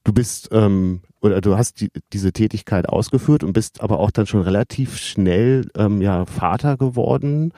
Du 0.05 0.13
bist 0.13 0.49
ähm, 0.51 1.01
oder 1.19 1.41
du 1.41 1.57
hast 1.57 1.81
die, 1.81 1.91
diese 2.13 2.31
Tätigkeit 2.31 2.87
ausgeführt 2.87 3.43
und 3.43 3.53
bist 3.53 3.81
aber 3.81 3.99
auch 3.99 4.11
dann 4.11 4.27
schon 4.27 4.41
relativ 4.41 4.97
schnell 4.97 5.67
ähm, 5.75 5.99
ja 5.99 6.25
Vater 6.25 6.77
geworden. 6.77 7.51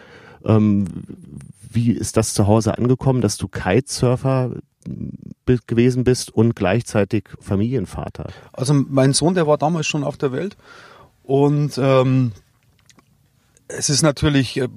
Ähm, 0.45 0.85
wie 1.69 1.91
ist 1.91 2.15
das 2.15 2.33
zu 2.33 2.47
Hause 2.47 2.77
angekommen, 2.77 3.19
dass 3.19 3.35
du 3.35 3.49
Kitesurfer 3.49 4.51
gewesen 5.67 6.05
bist 6.05 6.33
und 6.33 6.55
gleichzeitig 6.55 7.25
Familienvater? 7.41 8.29
Also 8.53 8.73
mein 8.73 9.11
Sohn, 9.11 9.33
der 9.33 9.45
war 9.45 9.57
damals 9.57 9.85
schon 9.85 10.05
auf 10.05 10.15
der 10.15 10.31
Welt 10.31 10.55
und 11.23 11.77
ähm, 11.77 12.31
es 13.67 13.89
ist 13.89 14.03
natürlich 14.03 14.55
äh, 14.55 14.69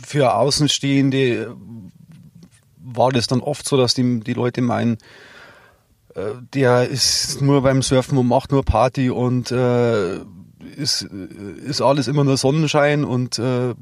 für 0.00 0.36
Außenstehende 0.36 1.18
äh, 1.18 1.46
war 2.78 3.10
das 3.10 3.26
dann 3.26 3.40
oft 3.40 3.66
so, 3.66 3.76
dass 3.76 3.94
die, 3.94 4.20
die 4.20 4.34
Leute 4.34 4.60
meinen, 4.60 4.94
äh, 4.94 4.98
der 6.54 6.88
ist 6.88 7.40
nur 7.40 7.62
beim 7.62 7.82
Surfen 7.82 8.18
und 8.18 8.28
macht 8.28 8.52
nur 8.52 8.64
Party 8.64 9.10
und 9.10 9.50
äh, 9.50 10.16
ist, 10.76 11.02
ist 11.02 11.80
alles 11.80 12.08
immer 12.08 12.24
nur 12.24 12.36
Sonnenschein 12.36 13.04
und 13.04 13.38
äh, 13.38 13.74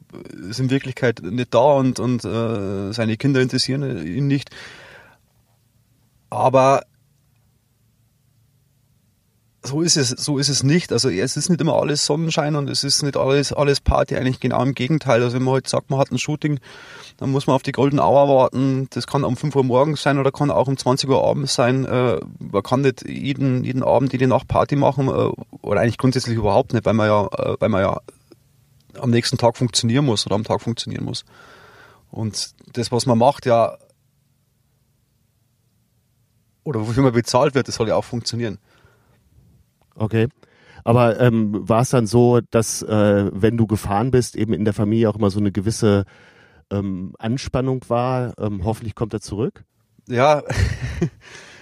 ist 0.49 0.60
in 0.60 0.70
Wirklichkeit 0.70 1.22
nicht 1.22 1.54
da 1.54 1.72
und, 1.75 1.99
und 1.99 2.25
äh, 2.25 2.92
seine 2.92 3.16
Kinder 3.16 3.40
interessieren 3.40 4.06
ihn 4.06 4.26
nicht. 4.26 4.50
Aber 6.30 6.82
so 9.62 9.83
ist 9.83 9.97
es, 9.97 10.09
so 10.09 10.38
ist 10.38 10.49
es 10.49 10.62
nicht. 10.62 10.93
Also 10.93 11.11
es 11.11 11.37
ist 11.37 11.50
nicht 11.50 11.61
immer 11.61 11.75
alles 11.75 12.07
Sonnenschein 12.07 12.57
und 12.57 12.71
es 12.71 12.83
ist 12.83 13.02
nicht 13.02 13.17
alles, 13.17 13.52
alles 13.52 13.81
Party, 13.81 14.17
eigentlich 14.17 14.40
genau 14.40 14.62
im 14.62 14.75
Gegenteil. 14.75 15.23
Also 15.23 15.37
wenn 15.37 15.43
man 15.43 15.55
heute 15.55 15.69
sagt, 15.69 15.90
man 15.90 15.99
hat 15.99 16.11
ein 16.11 16.19
Shooting, 16.19 16.61
dann 17.19 17.31
muss 17.31 17.47
man 17.47 17.57
auf 17.57 17.62
die 17.62 17.73
Golden 17.73 18.00
Hour 18.00 18.29
warten. 18.29 18.88
Das 18.90 19.07
kann 19.07 19.23
um 19.23 19.37
5 19.37 19.55
Uhr 19.55 19.64
morgens 19.64 20.02
sein 20.02 20.19
oder 20.19 20.33
kann 20.33 20.50
auch 20.50 20.67
um 20.67 20.79
20 20.79 21.11
Uhr 21.11 21.23
abends 21.23 21.55
sein. 21.55 21.85
Äh, 21.85 22.21
man 22.38 22.62
kann 22.62 22.81
nicht 22.81 23.07
jeden, 23.07 23.62
jeden 23.64 23.83
Abend 23.83 24.12
jede 24.12 24.26
Nacht 24.26 24.49
Party 24.49 24.76
machen, 24.76 25.09
äh, 25.09 25.31
oder 25.61 25.81
eigentlich 25.81 25.99
grundsätzlich 25.99 26.37
überhaupt 26.37 26.73
nicht, 26.73 26.87
weil 26.87 26.95
man 26.95 27.09
ja, 27.09 27.26
äh, 27.26 27.57
weil 27.59 27.69
man 27.69 27.83
ja 27.83 28.00
am 28.99 29.11
nächsten 29.11 29.37
Tag 29.37 29.59
funktionieren 29.59 30.07
muss 30.07 30.25
oder 30.25 30.37
am 30.37 30.45
Tag 30.45 30.62
funktionieren 30.62 31.05
muss. 31.05 31.25
Und 32.11 32.55
das, 32.73 32.90
was 32.90 33.05
man 33.05 33.19
macht, 33.19 33.45
ja, 33.45 33.76
oder 36.64 36.81
wofür 36.81 37.02
man 37.02 37.12
bezahlt 37.12 37.55
wird, 37.55 37.69
das 37.69 37.75
soll 37.75 37.88
ja 37.88 37.97
auch 37.97 38.05
funktionieren. 38.05 38.59
Okay. 39.94 40.28
Aber 40.85 41.20
ähm, 41.20 41.68
war 41.68 41.82
es 41.82 41.90
dann 41.90 42.06
so, 42.06 42.40
dass 42.50 42.82
äh, 42.82 43.30
wenn 43.32 43.56
du 43.56 43.66
gefahren 43.66 44.11
bist, 44.11 44.37
eben 44.37 44.52
in 44.52 44.64
der 44.64 44.75
Familie 44.75 45.11
auch 45.11 45.16
immer 45.16 45.30
so 45.30 45.38
eine 45.38 45.52
gewisse 45.52 46.04
ähm, 46.70 47.14
Anspannung 47.18 47.85
war? 47.88 48.32
Ähm, 48.38 48.64
hoffentlich 48.64 48.94
kommt 48.94 49.12
er 49.12 49.20
zurück? 49.20 49.64
Ja. 50.09 50.42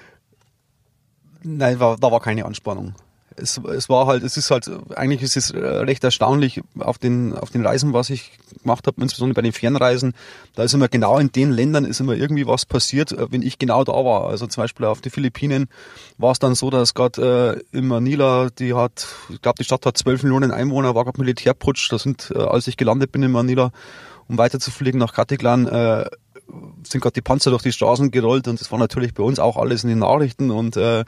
Nein, 1.42 1.80
war, 1.80 1.97
da 1.97 2.12
war 2.12 2.20
keine 2.20 2.44
Anspannung 2.44 2.94
es, 3.40 3.59
es 3.59 3.88
war 3.88 4.07
halt, 4.07 4.23
es 4.23 4.37
ist 4.37 4.50
halt, 4.50 4.71
eigentlich 4.95 5.23
ist 5.23 5.37
es 5.37 5.50
äh, 5.50 5.59
recht 5.59 6.04
erstaunlich 6.04 6.62
auf 6.78 6.99
den, 6.99 7.35
auf 7.35 7.50
den 7.50 7.64
Reisen, 7.64 7.92
was 7.92 8.11
ich 8.11 8.33
gemacht 8.62 8.87
habe, 8.87 9.00
insbesondere 9.00 9.35
bei 9.35 9.42
den 9.42 9.52
Fernreisen. 9.52 10.14
Da 10.54 10.64
ist 10.64 10.75
immer 10.75 10.88
genau 10.88 11.18
in 11.18 11.33
den 11.33 11.50
Ländern 11.50 11.85
ist 11.85 12.00
immer 12.00 12.14
irgendwie 12.14 12.47
was 12.47 12.66
passiert, 12.66 13.12
äh, 13.12 13.30
wenn 13.30 13.42
ich 13.42 13.59
genau 13.59 13.85
da 13.85 13.92
war. 13.92 14.28
Also 14.28 14.47
zum 14.47 14.62
Beispiel 14.62 14.87
auf 14.87 15.00
die 15.00 15.11
Philippinen 15.11 15.68
war 16.18 16.33
es 16.33 16.38
dann 16.38 16.54
so, 16.54 16.71
dass 16.71 16.95
gerade 16.95 17.62
äh, 17.73 17.76
in 17.78 17.87
Manila, 17.87 18.49
die 18.50 18.75
hat, 18.75 19.07
ich 19.28 19.40
glaube, 19.42 19.57
die 19.59 19.64
Stadt 19.64 19.87
hat 19.87 19.97
12 19.97 20.23
Millionen 20.25 20.50
Einwohner, 20.50 20.95
war 20.95 21.04
gerade 21.04 21.21
Militärputsch. 21.21 21.90
Da 21.90 21.99
sind, 21.99 22.33
äh, 22.35 22.38
als 22.38 22.66
ich 22.66 22.76
gelandet 22.76 23.12
bin 23.12 23.23
in 23.23 23.30
Manila, 23.30 23.71
um 24.28 24.38
weiterzufliegen 24.38 25.00
nach 25.00 25.14
Katiklan, 25.14 25.66
äh, 25.66 26.07
sind 26.83 27.00
gerade 27.00 27.14
die 27.14 27.21
Panzer 27.21 27.50
durch 27.50 27.62
die 27.62 27.73
Straßen 27.73 28.11
gerollt 28.11 28.49
und 28.49 28.61
das 28.61 28.71
war 28.73 28.78
natürlich 28.78 29.14
bei 29.14 29.23
uns 29.23 29.38
auch 29.38 29.57
alles 29.57 29.85
in 29.85 29.90
den 29.90 29.99
Nachrichten 29.99 30.50
und 30.50 30.76
äh, 30.76 31.05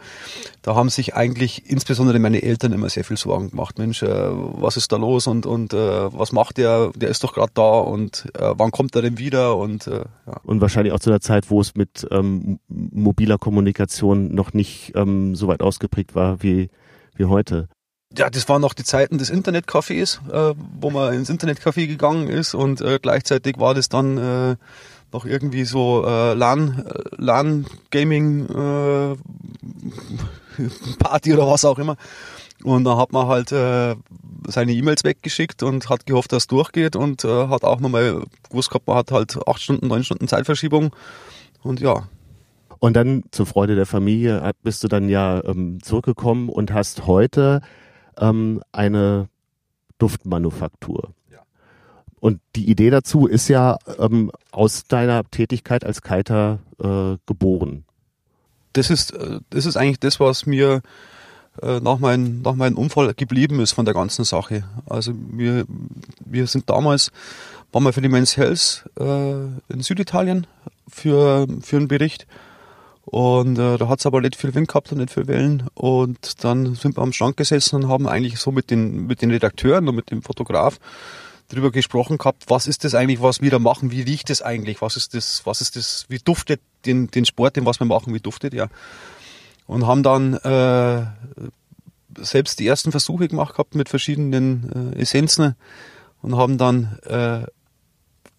da 0.63 0.75
haben 0.75 0.91
sich 0.91 1.15
eigentlich 1.15 1.71
insbesondere 1.71 2.19
meine 2.19 2.43
Eltern 2.43 2.73
immer 2.73 2.89
sehr 2.89 3.05
viel 3.05 3.17
Sorgen 3.17 3.51
gemacht. 3.51 3.79
Mensch, 3.79 4.03
äh, 4.03 4.09
was 4.09 4.77
ist 4.77 4.93
da 4.93 4.97
los 4.97 5.27
und, 5.27 5.47
und 5.47 5.73
äh, 5.73 6.13
was 6.13 6.33
macht 6.33 6.59
der? 6.59 6.91
Der 6.95 7.09
ist 7.09 7.25
doch 7.25 7.35
gerade 7.35 7.53
da 7.55 7.79
und 7.81 8.27
äh, 8.35 8.53
wann 8.57 8.71
kommt 8.71 8.95
er 8.95 9.03
denn 9.03 9.19
wieder? 9.19 9.57
Und, 9.57 9.87
äh, 9.87 10.05
ja. 10.27 10.41
und 10.45 10.61
wahrscheinlich 10.61 10.93
auch 10.93 11.01
zu 11.01 11.11
einer 11.11 11.21
Zeit, 11.21 11.51
wo 11.51 11.61
es 11.61 11.75
mit 11.75 12.07
ähm, 12.11 12.59
mobiler 12.69 13.39
Kommunikation 13.39 14.35
noch 14.35 14.53
nicht 14.53 14.93
ähm, 14.95 15.35
so 15.35 15.49
weit 15.49 15.63
ausgeprägt 15.63 16.15
war 16.15 16.43
wie, 16.43 16.71
wie 17.17 17.25
heute. 17.25 17.69
Ja, 18.17 18.29
das 18.29 18.49
waren 18.49 18.61
noch 18.61 18.75
die 18.75 18.83
Zeiten 18.83 19.19
des 19.19 19.33
Internetcafés, 19.33 20.19
äh, 20.33 20.55
wo 20.81 20.91
man 20.91 21.15
ins 21.15 21.31
Internetcafé 21.31 21.87
gegangen 21.87 22.29
ist 22.29 22.55
und 22.55 22.81
äh, 22.81 22.99
gleichzeitig 23.01 23.59
war 23.59 23.73
das 23.73 23.89
dann 23.89 24.19
äh, 24.19 24.57
noch 25.13 25.25
irgendwie 25.25 25.65
so 25.65 26.05
äh, 26.07 26.35
LAN, 26.35 26.85
äh, 26.87 27.03
LAN 27.17 27.67
Gaming 27.91 28.47
äh, 28.47 29.17
Party 30.99 31.33
oder 31.35 31.47
was 31.47 31.65
auch 31.65 31.79
immer. 31.79 31.97
Und 32.63 32.85
da 32.85 32.97
hat 32.97 33.13
man 33.13 33.27
halt 33.27 33.53
äh, 33.53 33.97
seine 34.47 34.73
E-Mails 34.73 35.05
weggeschickt 35.05 35.63
und 35.63 35.89
hat 35.89 36.07
gehofft, 36.07 36.33
dass 36.33 36.45
es 36.45 36.47
durchgeht 36.47 36.95
und 36.95 37.25
äh, 37.25 37.49
hat 37.49 37.65
auch 37.65 37.81
nochmal 37.81 38.23
gewusst 38.49 38.71
gehabt, 38.71 38.87
man 38.87 38.97
hat 38.97 39.13
halt 39.13 39.39
acht 39.47 39.63
Stunden, 39.63 39.87
neun 39.87 40.05
Stunden 40.05 40.29
Zeitverschiebung. 40.29 40.95
Und 41.63 41.81
ja. 41.81 42.09
Und 42.79 42.97
dann 42.97 43.25
zur 43.31 43.47
Freude 43.47 43.77
der 43.77 43.87
Familie 43.87 44.51
bist 44.63 44.83
du 44.85 44.89
dann 44.89 45.09
ja 45.09 45.43
ähm, 45.45 45.83
zurückgekommen 45.83 46.49
und 46.49 46.73
hast 46.73 47.07
heute 47.07 47.61
ähm, 48.19 48.63
eine 48.73 49.29
Duftmanufaktur. 49.99 51.15
Und 52.21 52.41
die 52.55 52.71
Idee 52.71 52.91
dazu 52.91 53.27
ist 53.27 53.49
ja 53.49 53.79
ähm, 53.99 54.31
aus 54.53 54.85
deiner 54.85 55.25
Tätigkeit 55.25 55.85
als 55.85 56.03
Kiter 56.03 56.59
äh, 56.79 57.17
geboren. 57.27 57.85
Das 58.75 58.91
ist, 58.91 59.13
äh, 59.13 59.41
das 59.51 59.67
ist 59.67 59.77
eigentlich 59.77 60.01
das, 60.01 60.21
was 60.21 60.47
mir 60.47 60.83
äh, 61.63 61.81
nach, 61.81 61.99
mein, 61.99 62.43
nach 62.43 62.55
meinem 62.55 62.77
Unfall 62.77 63.15
geblieben 63.15 63.61
ist 63.61 63.73
von 63.73 63.87
der 63.87 63.95
ganzen 63.95 64.25
Sache. 64.25 64.65
Also 64.87 65.13
wir, 65.15 65.65
wir 66.25 66.47
sind 66.47 66.69
damals, 66.69 67.11
waren 67.73 67.85
wir 67.85 67.93
für 67.93 68.03
die 68.03 68.09
Men's 68.09 68.37
Health 68.37 68.89
äh, 68.99 69.45
in 69.73 69.81
Süditalien 69.81 70.47
für, 70.89 71.47
für 71.63 71.77
einen 71.77 71.89
Bericht. 71.89 72.27
Und 73.03 73.59
äh, 73.59 73.79
da 73.79 73.89
hat 73.89 73.99
es 73.99 74.07
aber 74.07 74.21
nicht 74.21 74.37
viel 74.37 74.55
Wind 74.55 74.69
gehabt 74.69 74.93
und 74.93 74.99
nicht 74.99 75.13
viel 75.13 75.27
Wellen. 75.27 75.67
Und 75.75 76.45
dann 76.45 76.75
sind 76.75 76.97
wir 76.97 77.03
am 77.03 77.13
Strand 77.13 77.37
gesessen 77.37 77.77
und 77.77 77.89
haben 77.89 78.07
eigentlich 78.07 78.39
so 78.39 78.53
mit 78.53 78.71
den, 78.71 79.07
mit 79.07 79.23
den 79.23 79.31
Redakteuren 79.31 79.89
und 79.89 79.97
mit 79.97 80.11
dem 80.11 80.23
Fotograf 80.23 80.79
drüber 81.51 81.71
gesprochen 81.71 82.19
gehabt, 82.19 82.45
was 82.49 82.67
ist 82.67 82.85
das 82.85 82.95
eigentlich, 82.95 83.21
was 83.21 83.43
wir 83.43 83.51
da 83.51 83.59
machen, 83.59 83.91
wie 83.91 84.03
riecht 84.03 84.31
das 84.31 84.41
eigentlich, 84.41 84.81
was 84.81 84.97
ist 84.97 85.15
das, 85.15 85.43
was 85.45 85.61
ist 85.61 85.77
das, 85.77 86.07
wie 86.09 86.19
duftet 86.19 86.61
den, 86.87 87.11
den 87.11 87.25
Sport, 87.25 87.57
den 87.57 87.67
was 87.67 87.81
wir 87.81 87.87
machen, 87.87 88.15
wie 88.15 88.21
duftet 88.21 88.55
er? 88.55 88.71
Und 89.67 89.87
haben 89.87 90.03
dann 90.03 90.35
äh, 90.35 91.07
selbst 92.19 92.59
die 92.59 92.67
ersten 92.67 92.91
Versuche 92.91 93.29
gemacht 93.29 93.55
gehabt 93.55 93.75
mit 93.75 93.89
verschiedenen 93.89 94.95
äh, 94.95 95.01
Essenzen 95.01 95.55
und 96.23 96.37
haben 96.37 96.57
dann 96.59 96.99
äh, 97.05 97.47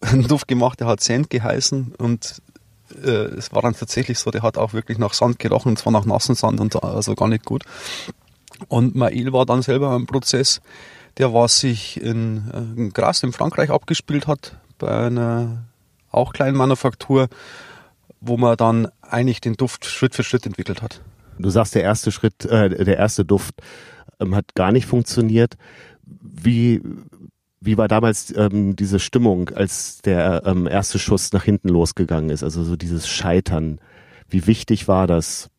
einen 0.06 0.26
Duft 0.26 0.48
gemacht, 0.48 0.80
der 0.80 0.86
hat 0.86 1.00
Sand 1.00 1.30
geheißen 1.30 1.94
und 1.98 2.42
äh, 3.02 3.08
es 3.36 3.52
war 3.52 3.62
dann 3.62 3.74
tatsächlich 3.74 4.18
so, 4.18 4.30
der 4.30 4.42
hat 4.42 4.58
auch 4.58 4.72
wirklich 4.72 4.98
nach 4.98 5.14
Sand 5.14 5.38
gerochen, 5.38 5.70
und 5.70 5.78
zwar 5.78 5.92
nach 5.92 6.04
nassen 6.04 6.34
Sand 6.34 6.60
und 6.60 6.82
also 6.82 7.14
gar 7.14 7.28
nicht 7.28 7.44
gut. 7.44 7.64
Und 8.68 8.94
Mail 8.94 9.32
war 9.32 9.46
dann 9.46 9.62
selber 9.62 9.94
im 9.96 10.06
Prozess, 10.06 10.60
der 11.18 11.34
was 11.34 11.60
sich 11.60 12.00
in, 12.00 12.50
äh, 12.52 12.80
in 12.80 12.92
Gras 12.92 13.22
in 13.22 13.32
Frankreich 13.32 13.70
abgespielt 13.70 14.26
hat, 14.26 14.56
bei 14.78 15.06
einer 15.06 15.64
auch 16.10 16.32
kleinen 16.32 16.56
Manufaktur, 16.56 17.28
wo 18.20 18.36
man 18.36 18.56
dann 18.56 18.88
eigentlich 19.00 19.40
den 19.40 19.54
Duft 19.54 19.84
Schritt 19.84 20.14
für 20.14 20.22
Schritt 20.22 20.46
entwickelt 20.46 20.82
hat. 20.82 21.00
Du 21.38 21.50
sagst, 21.50 21.74
der 21.74 21.82
erste 21.82 22.12
Schritt, 22.12 22.44
äh, 22.44 22.84
der 22.84 22.96
erste 22.96 23.24
Duft 23.24 23.54
ähm, 24.20 24.34
hat 24.34 24.54
gar 24.54 24.72
nicht 24.72 24.86
funktioniert. 24.86 25.54
Wie, 26.04 26.82
wie 27.60 27.78
war 27.78 27.88
damals 27.88 28.34
ähm, 28.36 28.76
diese 28.76 28.98
Stimmung, 28.98 29.50
als 29.50 30.02
der 30.02 30.42
ähm, 30.46 30.66
erste 30.66 30.98
Schuss 30.98 31.32
nach 31.32 31.44
hinten 31.44 31.68
losgegangen 31.68 32.30
ist? 32.30 32.42
Also 32.42 32.64
so 32.64 32.76
dieses 32.76 33.08
Scheitern. 33.08 33.80
Wie 34.28 34.46
wichtig 34.46 34.88
war 34.88 35.06
das? 35.06 35.50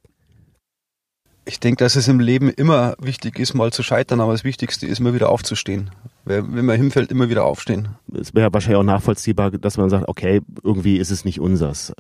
Ich 1.46 1.60
denke, 1.60 1.84
dass 1.84 1.96
es 1.96 2.08
im 2.08 2.20
Leben 2.20 2.50
immer 2.50 2.96
wichtig 3.00 3.38
ist, 3.38 3.54
mal 3.54 3.74
zu 3.74 3.84
scheitern, 3.84 4.22
aber 4.22 4.32
das 4.32 4.46
Wichtigste 4.46 4.88
ist, 4.88 5.00
immer 5.00 5.14
wieder 5.14 5.30
aufzustehen. 5.30 5.92
Wenn 6.24 6.66
man 6.66 6.78
hinfällt, 6.78 7.12
immer 7.12 7.30
wieder 7.30 7.44
aufstehen. 7.44 7.90
Es 8.14 8.34
wäre 8.34 8.54
wahrscheinlich 8.54 8.78
auch 8.78 8.84
nachvollziehbar, 8.84 9.52
dass 9.52 9.78
man 9.78 9.90
sagt, 9.90 10.08
okay, 10.08 10.42
irgendwie 10.64 10.98
ist 10.98 11.12
es 11.12 11.26
nicht 11.26 11.42
unsers. 11.42 11.94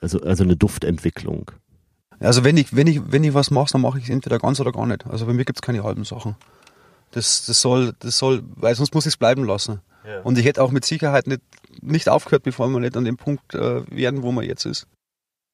Also, 0.00 0.20
also 0.22 0.42
eine 0.42 0.56
Duftentwicklung. 0.56 1.52
Also 2.18 2.42
wenn 2.42 2.56
ich, 2.56 2.74
wenn 2.74 2.88
ich, 2.88 3.00
wenn 3.12 3.22
ich 3.22 3.34
was 3.34 3.50
mache, 3.50 3.72
dann 3.72 3.82
mache 3.82 3.98
ich 3.98 4.04
es 4.04 4.10
entweder 4.10 4.38
ganz 4.38 4.58
oder 4.58 4.72
gar 4.72 4.86
nicht. 4.86 5.06
Also 5.06 5.26
bei 5.26 5.32
mir 5.32 5.44
gibt 5.44 5.58
es 5.58 5.62
keine 5.62 5.84
halben 5.84 6.04
Sachen. 6.04 6.34
Das, 7.12 7.46
das 7.46 7.60
soll, 7.60 7.94
das 8.00 8.18
soll, 8.18 8.42
weil 8.56 8.74
sonst 8.74 8.94
muss 8.94 9.06
ich 9.06 9.12
es 9.12 9.16
bleiben 9.16 9.44
lassen. 9.44 9.80
Ja. 10.04 10.20
Und 10.22 10.38
ich 10.38 10.44
hätte 10.44 10.62
auch 10.62 10.70
mit 10.70 10.84
Sicherheit 10.84 11.26
nicht, 11.26 11.42
nicht 11.80 12.08
aufgehört, 12.08 12.42
bevor 12.42 12.68
wir 12.68 12.80
nicht 12.80 12.96
an 12.96 13.04
dem 13.04 13.16
Punkt 13.16 13.54
äh, 13.54 13.82
werden, 13.90 14.22
wo 14.22 14.32
man 14.32 14.44
jetzt 14.44 14.64
ist. 14.64 14.86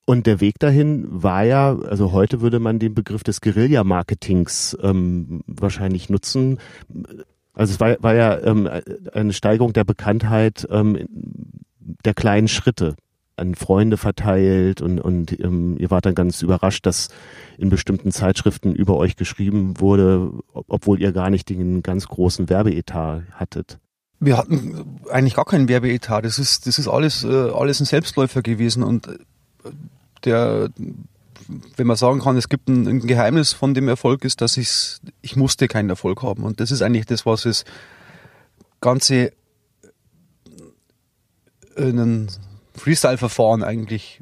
Und 0.05 0.27
der 0.27 0.41
Weg 0.41 0.59
dahin 0.59 1.07
war 1.11 1.45
ja, 1.45 1.79
also 1.79 2.13
heute 2.13 2.41
würde 2.41 2.59
man 2.59 2.79
den 2.79 2.95
Begriff 2.95 3.23
des 3.23 3.41
Guerilla-Marketings 3.41 4.77
ähm, 4.83 5.43
wahrscheinlich 5.47 6.11
nutzen. 6.11 6.59
Also 7.55 7.75
es 7.75 7.81
war, 7.81 7.97
war 8.03 8.15
ja 8.15 8.41
ähm, 8.43 8.69
eine 9.13 9.33
Steigerung 9.33 9.73
der 9.73 9.85
Bekanntheit 9.85 10.67
ähm, 10.71 11.07
der 12.05 12.15
kleinen 12.15 12.49
Schritte 12.49 12.97
an 13.37 13.55
Freunde 13.55 13.97
verteilt 13.97 14.83
und, 14.83 15.01
und 15.01 15.39
ähm, 15.41 15.77
ihr 15.79 15.91
wart 15.91 16.07
dann 16.07 16.15
ganz 16.15 16.43
überrascht, 16.43 16.85
dass 16.87 17.09
in 17.59 17.71
bestimmten 17.71 18.11
Zeitschriften 18.13 18.75
über 18.75 18.97
euch 18.97 19.17
geschrieben 19.17 19.81
wurde, 19.81 20.33
obwohl 20.53 21.01
ihr 21.01 21.13
gar 21.13 21.31
nicht 21.31 21.49
den 21.49 21.83
ganz 21.83 22.09
großen 22.09 22.49
Werbeetat 22.49 23.23
hattet. 23.33 23.79
Wir 24.21 24.37
hatten 24.37 25.01
eigentlich 25.11 25.35
gar 25.35 25.45
keinen 25.45 25.69
Werbeetat. 25.69 26.25
Das 26.25 26.39
ist, 26.39 26.67
das 26.67 26.79
ist 26.79 26.89
alles, 26.89 27.25
äh, 27.25 27.51
alles 27.51 27.81
ein 27.81 27.87
Selbstläufer 27.87 28.43
gewesen 28.43 28.83
und 28.83 29.09
äh, 29.09 29.19
der, 30.25 30.71
wenn 31.77 31.87
man 31.87 31.97
sagen 31.97 32.21
kann, 32.21 32.37
es 32.37 32.49
gibt 32.49 32.69
ein, 32.69 32.87
ein 32.87 33.01
Geheimnis 33.01 33.53
von 33.53 33.75
dem 33.75 33.89
Erfolg, 33.89 34.25
ist, 34.25 34.41
dass 34.41 34.57
ich, 34.57 34.99
ich 35.21 35.37
musste 35.37 35.69
keinen 35.69 35.91
Erfolg 35.91 36.23
haben. 36.23 36.45
Und 36.45 36.61
das 36.61 36.71
ist 36.71 36.83
eigentlich 36.83 37.07
das, 37.07 37.27
was 37.27 37.45
es 37.45 37.65
Ganze 38.81 39.33
in 41.77 41.99
ein 41.99 42.29
Freestyle-Verfahren 42.75 43.63
eigentlich 43.63 44.21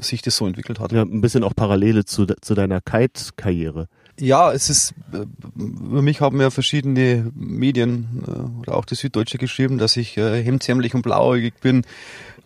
sich 0.00 0.22
das 0.22 0.36
so 0.36 0.46
entwickelt 0.46 0.80
hat. 0.80 0.92
Ja, 0.92 1.02
ein 1.02 1.20
bisschen 1.20 1.44
auch 1.44 1.54
Parallele 1.54 2.04
zu, 2.04 2.26
zu 2.26 2.54
deiner 2.54 2.80
Kite-Karriere. 2.80 3.88
Ja, 4.18 4.52
es 4.52 4.68
ist, 4.70 4.94
äh, 5.12 5.24
über 5.56 6.02
mich 6.02 6.20
haben 6.20 6.40
ja 6.40 6.50
verschiedene 6.50 7.30
Medien 7.34 8.22
äh, 8.26 8.60
oder 8.60 8.76
auch 8.76 8.84
die 8.84 8.94
Süddeutsche 8.94 9.38
geschrieben, 9.38 9.78
dass 9.78 9.96
ich 9.96 10.16
äh, 10.16 10.42
hemdsärmlich 10.42 10.94
und 10.94 11.02
blauäugig 11.02 11.54
bin. 11.60 11.82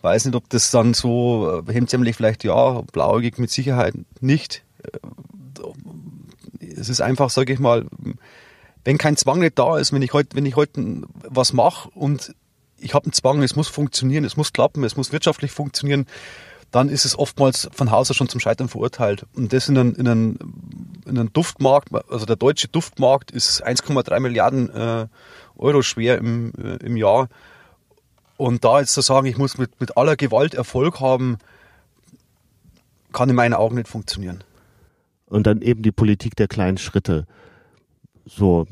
Weiß 0.05 0.27
nicht, 0.27 0.35
ob 0.35 0.51
das 0.51 0.71
dann 0.71 0.93
so, 0.93 1.63
hemdsärmlich 1.67 2.15
vielleicht 2.15 2.45
ja, 2.45 2.83
blauäugig 2.93 3.39
mit 3.39 3.51
Sicherheit 3.51 3.95
nicht. 4.21 4.63
Es 6.61 6.91
ist 6.91 7.01
einfach, 7.01 7.31
sage 7.31 7.55
ich 7.55 7.59
mal, 7.59 7.87
wenn 8.85 8.99
kein 8.99 9.17
Zwang 9.17 9.39
nicht 9.39 9.59
da 9.59 9.79
ist, 9.79 9.95
wenn 9.95 10.03
ich 10.03 10.13
heute, 10.13 10.37
wenn 10.37 10.45
ich 10.45 10.57
heute 10.57 11.05
was 11.27 11.55
mache 11.55 11.89
und 11.95 12.35
ich 12.77 12.93
habe 12.93 13.07
einen 13.07 13.15
Zwang, 13.15 13.43
es 13.43 13.57
muss 13.57 13.69
funktionieren, 13.69 14.25
es 14.25 14.37
muss 14.37 14.53
klappen, 14.53 14.85
es 14.85 14.95
muss 14.95 15.11
wirtschaftlich 15.11 15.53
funktionieren, 15.53 16.05
dann 16.71 16.91
ist 16.91 17.07
es 17.07 17.19
oftmals 17.19 17.71
von 17.73 17.91
Haus 17.91 18.11
aus 18.11 18.17
schon 18.19 18.29
zum 18.29 18.41
Scheitern 18.41 18.69
verurteilt. 18.69 19.25
Und 19.35 19.55
das 19.55 19.71
in 19.71 19.79
einem, 19.79 19.95
in 19.95 20.07
einem, 20.07 20.39
in 21.07 21.19
einem 21.19 21.33
Duftmarkt, 21.33 21.89
also 22.11 22.27
der 22.27 22.37
deutsche 22.37 22.69
Duftmarkt 22.69 23.31
ist 23.31 23.67
1,3 23.67 24.21
Milliarden 24.21 24.69
äh, 24.69 25.07
Euro 25.57 25.81
schwer 25.81 26.19
im, 26.19 26.53
äh, 26.63 26.85
im 26.85 26.99
Jahr. 26.99 27.31
Und 28.37 28.65
da 28.65 28.81
jetzt 28.81 28.93
zu 28.93 29.01
sagen, 29.01 29.27
ich 29.27 29.39
muss 29.39 29.59
mit, 29.59 29.81
mit 29.81 29.97
aller 29.97 30.17
Gewalt 30.17 30.55
Erfolg 30.55 31.01
haben, 31.01 31.39
kann 33.13 33.31
in 33.31 33.37
meinen 33.37 33.55
Augen 33.55 33.77
nicht 33.77 33.89
funktionieren. 33.89 34.43
Und 35.27 35.47
dann 35.47 35.63
eben 35.63 35.83
die 35.83 35.93
Politik 35.93 36.37
der 36.37 36.49
kleinen 36.49 36.79
Schritte. 36.79 37.27
So, 38.27 38.67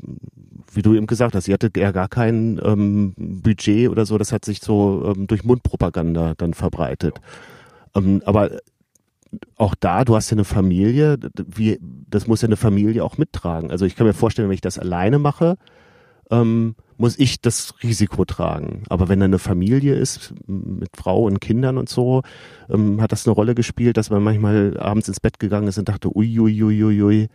wie 0.71 0.81
du 0.81 0.93
eben 0.95 1.07
gesagt 1.07 1.35
hast, 1.35 1.47
ihr 1.47 1.53
hattet 1.53 1.77
ja 1.77 1.91
gar 1.91 2.09
kein 2.09 2.59
ähm, 2.63 3.13
Budget 3.17 3.89
oder 3.89 4.05
so, 4.05 4.17
das 4.17 4.31
hat 4.31 4.45
sich 4.45 4.61
so 4.61 5.13
ähm, 5.15 5.27
durch 5.27 5.43
Mundpropaganda 5.43 6.33
dann 6.37 6.53
verbreitet. 6.53 7.19
Ja. 7.95 8.01
Ähm, 8.01 8.21
aber 8.25 8.51
auch 9.57 9.75
da, 9.75 10.03
du 10.05 10.15
hast 10.15 10.29
ja 10.29 10.35
eine 10.35 10.45
Familie, 10.45 11.17
wie, 11.47 11.79
das 11.81 12.27
muss 12.27 12.41
ja 12.41 12.47
eine 12.47 12.57
Familie 12.57 13.03
auch 13.03 13.17
mittragen. 13.17 13.71
Also 13.71 13.85
ich 13.85 13.95
kann 13.95 14.07
mir 14.07 14.13
vorstellen, 14.13 14.49
wenn 14.49 14.55
ich 14.55 14.61
das 14.61 14.79
alleine 14.79 15.19
mache, 15.19 15.57
ähm, 16.29 16.75
muss 16.97 17.17
ich 17.17 17.41
das 17.41 17.73
Risiko 17.83 18.25
tragen. 18.25 18.83
Aber 18.89 19.09
wenn 19.09 19.19
da 19.19 19.25
eine 19.25 19.39
Familie 19.39 19.95
ist, 19.95 20.33
mit 20.47 20.89
Frau 20.95 21.23
und 21.23 21.39
Kindern 21.39 21.77
und 21.77 21.89
so, 21.89 22.23
ähm, 22.69 23.01
hat 23.01 23.11
das 23.11 23.27
eine 23.27 23.33
Rolle 23.33 23.55
gespielt, 23.55 23.97
dass 23.97 24.09
man 24.09 24.23
manchmal 24.23 24.77
abends 24.79 25.07
ins 25.07 25.19
Bett 25.19 25.39
gegangen 25.39 25.67
ist 25.67 25.77
und 25.77 25.89
dachte, 25.89 26.09
uiuiuiui, 26.15 26.63
ui, 26.63 26.83
ui, 26.83 27.03
ui, 27.03 27.29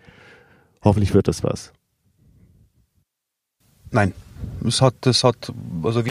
hoffentlich 0.82 1.14
wird 1.14 1.28
das 1.28 1.42
was. 1.42 1.72
Nein, 3.90 4.12
es 4.66 4.82
hat, 4.82 4.94
das 5.00 5.24
hat, 5.24 5.52
also 5.82 6.02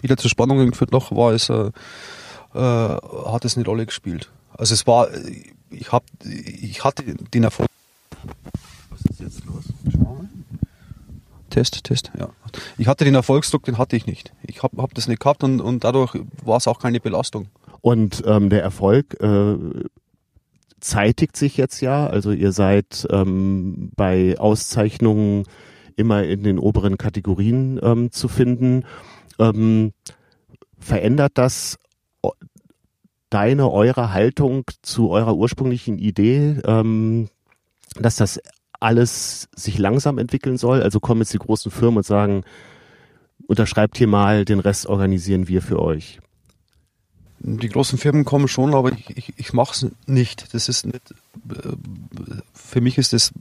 wieder 0.00 0.16
zur 0.16 0.30
Spannung 0.30 0.70
geführt 0.70 0.92
noch, 0.92 1.10
war 1.10 1.32
es, 1.32 1.48
äh, 1.48 1.70
äh, 2.54 2.58
hat 2.58 3.44
es 3.44 3.56
eine 3.56 3.66
Rolle 3.66 3.86
gespielt. 3.86 4.30
Also 4.54 4.74
es 4.74 4.86
war, 4.86 5.08
ich 5.70 5.90
hab, 5.90 6.04
ich 6.24 6.84
hatte 6.84 7.02
den 7.02 7.44
Erfolg. 7.44 7.68
Was 8.90 9.00
ist 9.10 9.20
jetzt 9.20 9.44
los? 9.44 9.64
Test, 11.52 11.84
Test, 11.84 12.10
ja. 12.18 12.30
Ich 12.78 12.86
hatte 12.88 13.04
den 13.04 13.14
Erfolgsdruck, 13.14 13.64
den 13.64 13.76
hatte 13.76 13.94
ich 13.94 14.06
nicht. 14.06 14.32
Ich 14.42 14.62
habe 14.62 14.80
hab 14.80 14.94
das 14.94 15.06
nicht 15.06 15.20
gehabt 15.20 15.44
und, 15.44 15.60
und 15.60 15.84
dadurch 15.84 16.14
war 16.44 16.56
es 16.56 16.66
auch 16.66 16.78
keine 16.78 16.98
Belastung. 16.98 17.48
Und 17.82 18.22
ähm, 18.26 18.48
der 18.48 18.62
Erfolg 18.62 19.20
äh, 19.20 19.56
zeitigt 20.80 21.36
sich 21.36 21.58
jetzt 21.58 21.82
ja. 21.82 22.06
Also 22.06 22.32
ihr 22.32 22.52
seid 22.52 23.06
ähm, 23.10 23.90
bei 23.96 24.38
Auszeichnungen 24.38 25.44
immer 25.96 26.24
in 26.24 26.42
den 26.42 26.58
oberen 26.58 26.96
Kategorien 26.96 27.78
ähm, 27.82 28.10
zu 28.12 28.28
finden. 28.28 28.84
Ähm, 29.38 29.92
verändert 30.78 31.32
das 31.34 31.78
deine, 33.28 33.70
eure 33.70 34.12
Haltung 34.12 34.64
zu 34.80 35.10
eurer 35.10 35.34
ursprünglichen 35.34 35.98
Idee, 35.98 36.60
ähm, 36.64 37.28
dass 37.98 38.16
das 38.16 38.40
alles 38.82 39.48
sich 39.54 39.78
langsam 39.78 40.18
entwickeln 40.18 40.58
soll? 40.58 40.82
Also 40.82 41.00
kommen 41.00 41.20
jetzt 41.20 41.32
die 41.32 41.38
großen 41.38 41.70
Firmen 41.70 41.98
und 41.98 42.06
sagen, 42.06 42.44
unterschreibt 43.46 43.96
hier 43.96 44.08
mal, 44.08 44.44
den 44.44 44.60
Rest 44.60 44.86
organisieren 44.86 45.48
wir 45.48 45.62
für 45.62 45.80
euch. 45.80 46.20
Die 47.44 47.68
großen 47.68 47.98
Firmen 47.98 48.24
kommen 48.24 48.46
schon, 48.46 48.74
aber 48.74 48.92
ich, 48.92 49.16
ich, 49.16 49.32
ich 49.36 49.52
mache 49.52 49.72
es 49.72 49.92
nicht. 50.06 50.54
Das 50.54 50.68
ist 50.68 50.86
nicht, 50.86 51.10
äh, 51.50 51.72
für 52.54 52.80
mich 52.80 52.98
ist 52.98 53.12
das 53.12 53.32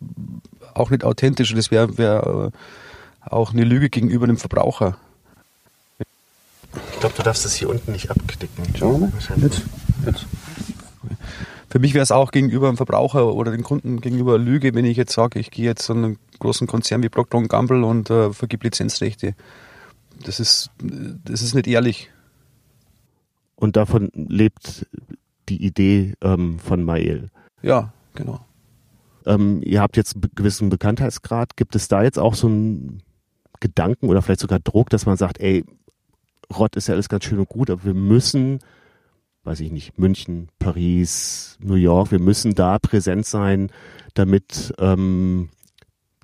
auch 0.74 0.90
nicht 0.90 1.04
authentisch. 1.04 1.54
Das 1.54 1.70
wäre 1.70 1.98
wär 1.98 2.52
äh, 2.52 3.30
auch 3.30 3.54
eine 3.54 3.64
Lüge 3.64 3.90
gegenüber 3.90 4.26
dem 4.26 4.38
Verbraucher. 4.38 4.98
Ich 6.94 7.00
glaube, 7.00 7.16
du 7.16 7.24
darfst 7.24 7.46
das 7.46 7.54
hier 7.54 7.70
unten 7.70 7.92
nicht 7.92 8.10
abknicken. 8.10 8.66
Schauen 8.76 9.02
wir 9.02 9.08
mal. 9.08 9.12
Jetzt. 9.38 9.62
Jetzt. 10.06 10.26
Für 11.72 11.80
mich 11.80 11.94
wäre 11.94 12.04
es 12.04 12.12
auch 12.12 12.32
gegenüber 12.32 12.68
dem 12.68 12.76
Verbraucher 12.76 13.34
oder 13.34 13.50
den 13.52 13.64
Kunden 13.64 14.02
gegenüber 14.02 14.38
Lüge, 14.38 14.76
wenn 14.76 14.84
ich 14.84 14.98
jetzt 14.98 15.14
sage, 15.14 15.40
ich 15.40 15.52
gehe 15.52 15.64
jetzt 15.64 15.84
zu 15.84 15.94
einem 15.94 16.18
großen 16.40 16.68
Konzern 16.68 17.02
wie 17.02 17.08
Procter 17.08 17.42
Gamble 17.44 17.86
und 17.86 18.10
äh, 18.10 18.34
vergib 18.34 18.66
Lizenzrechte. 18.66 19.36
Das 20.26 20.42
ist, 20.42 20.70
das 20.80 21.42
ist 21.42 21.56
nicht 21.56 21.68
ehrlich. 21.68 22.12
Und 23.56 23.78
davon 23.78 24.12
lebt 24.14 24.86
die 25.48 25.66
Idee 25.66 26.16
ähm, 26.22 26.60
von 26.60 26.84
Mael. 26.84 27.30
Ja, 27.62 27.94
genau. 28.16 28.42
Ähm, 29.26 29.62
ihr 29.64 29.80
habt 29.80 29.96
jetzt 29.96 30.16
einen 30.16 30.30
gewissen 30.36 30.68
Bekanntheitsgrad. 30.68 31.56
Gibt 31.56 31.78
es 31.78 31.88
da 31.88 32.04
jetzt 32.04 32.20
auch 32.20 32.36
so 32.36 32.48
einen 32.48 33.02
Gedanken 33.62 34.10
oder 34.10 34.22
vielleicht 34.22 34.42
sogar 34.42 34.60
Druck, 34.60 34.90
dass 34.90 35.06
man 35.06 35.16
sagt, 35.16 35.40
ey, 35.40 35.64
Rott 36.54 36.76
ist 36.76 36.90
ja 36.90 36.96
alles 36.96 37.08
ganz 37.08 37.24
schön 37.24 37.40
und 37.40 37.48
gut, 37.48 37.70
aber 37.70 37.86
wir 37.86 37.94
müssen, 37.94 38.60
weiß 39.44 39.60
ich 39.62 39.72
nicht, 39.72 39.98
München, 39.98 40.50
Paris, 40.60 41.58
New 41.62 41.76
York, 41.76 42.12
wir 42.12 42.20
müssen 42.20 42.54
da 42.54 42.80
präsent 42.80 43.26
sein, 43.26 43.72
damit 44.14 44.74
ähm, 44.78 45.50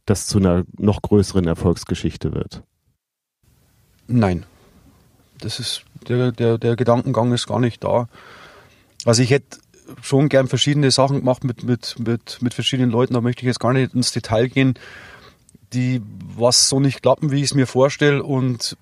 das 0.06 0.28
zu 0.28 0.38
einer 0.38 0.66
noch 0.78 1.02
größeren 1.02 1.48
Erfolgsgeschichte 1.48 2.34
wird? 2.34 2.64
Nein. 4.08 4.46
Das 5.40 5.60
ist, 5.60 5.84
der, 6.08 6.32
der, 6.32 6.58
der 6.58 6.76
Gedankengang 6.76 7.32
ist 7.34 7.48
gar 7.48 7.60
nicht 7.60 7.84
da. 7.84 8.08
Also 9.06 9.22
ich 9.22 9.30
hätte 9.30 9.58
schon 10.02 10.30
gern 10.30 10.48
verschiedene 10.48 10.92
Sachen 10.92 11.20
gemacht 11.20 11.44
mit, 11.44 11.64
mit, 11.64 11.96
mit, 12.00 12.42
mit 12.42 12.54
verschiedenen 12.54 12.92
Leuten, 12.92 13.14
da 13.14 13.22
möchte 13.22 13.42
ich 13.42 13.48
jetzt 13.48 13.60
gar 13.60 13.74
nicht 13.74 13.94
ins 13.94 14.12
Detail 14.12 14.48
gehen, 14.48 14.80
die 15.74 16.02
was 16.36 16.70
so 16.70 16.80
nicht 16.80 17.02
klappen, 17.02 17.32
wie 17.32 17.38
ich 17.38 17.46
es 17.46 17.54
mir 17.54 17.68
vorstelle 17.68 18.24
und 18.24 18.78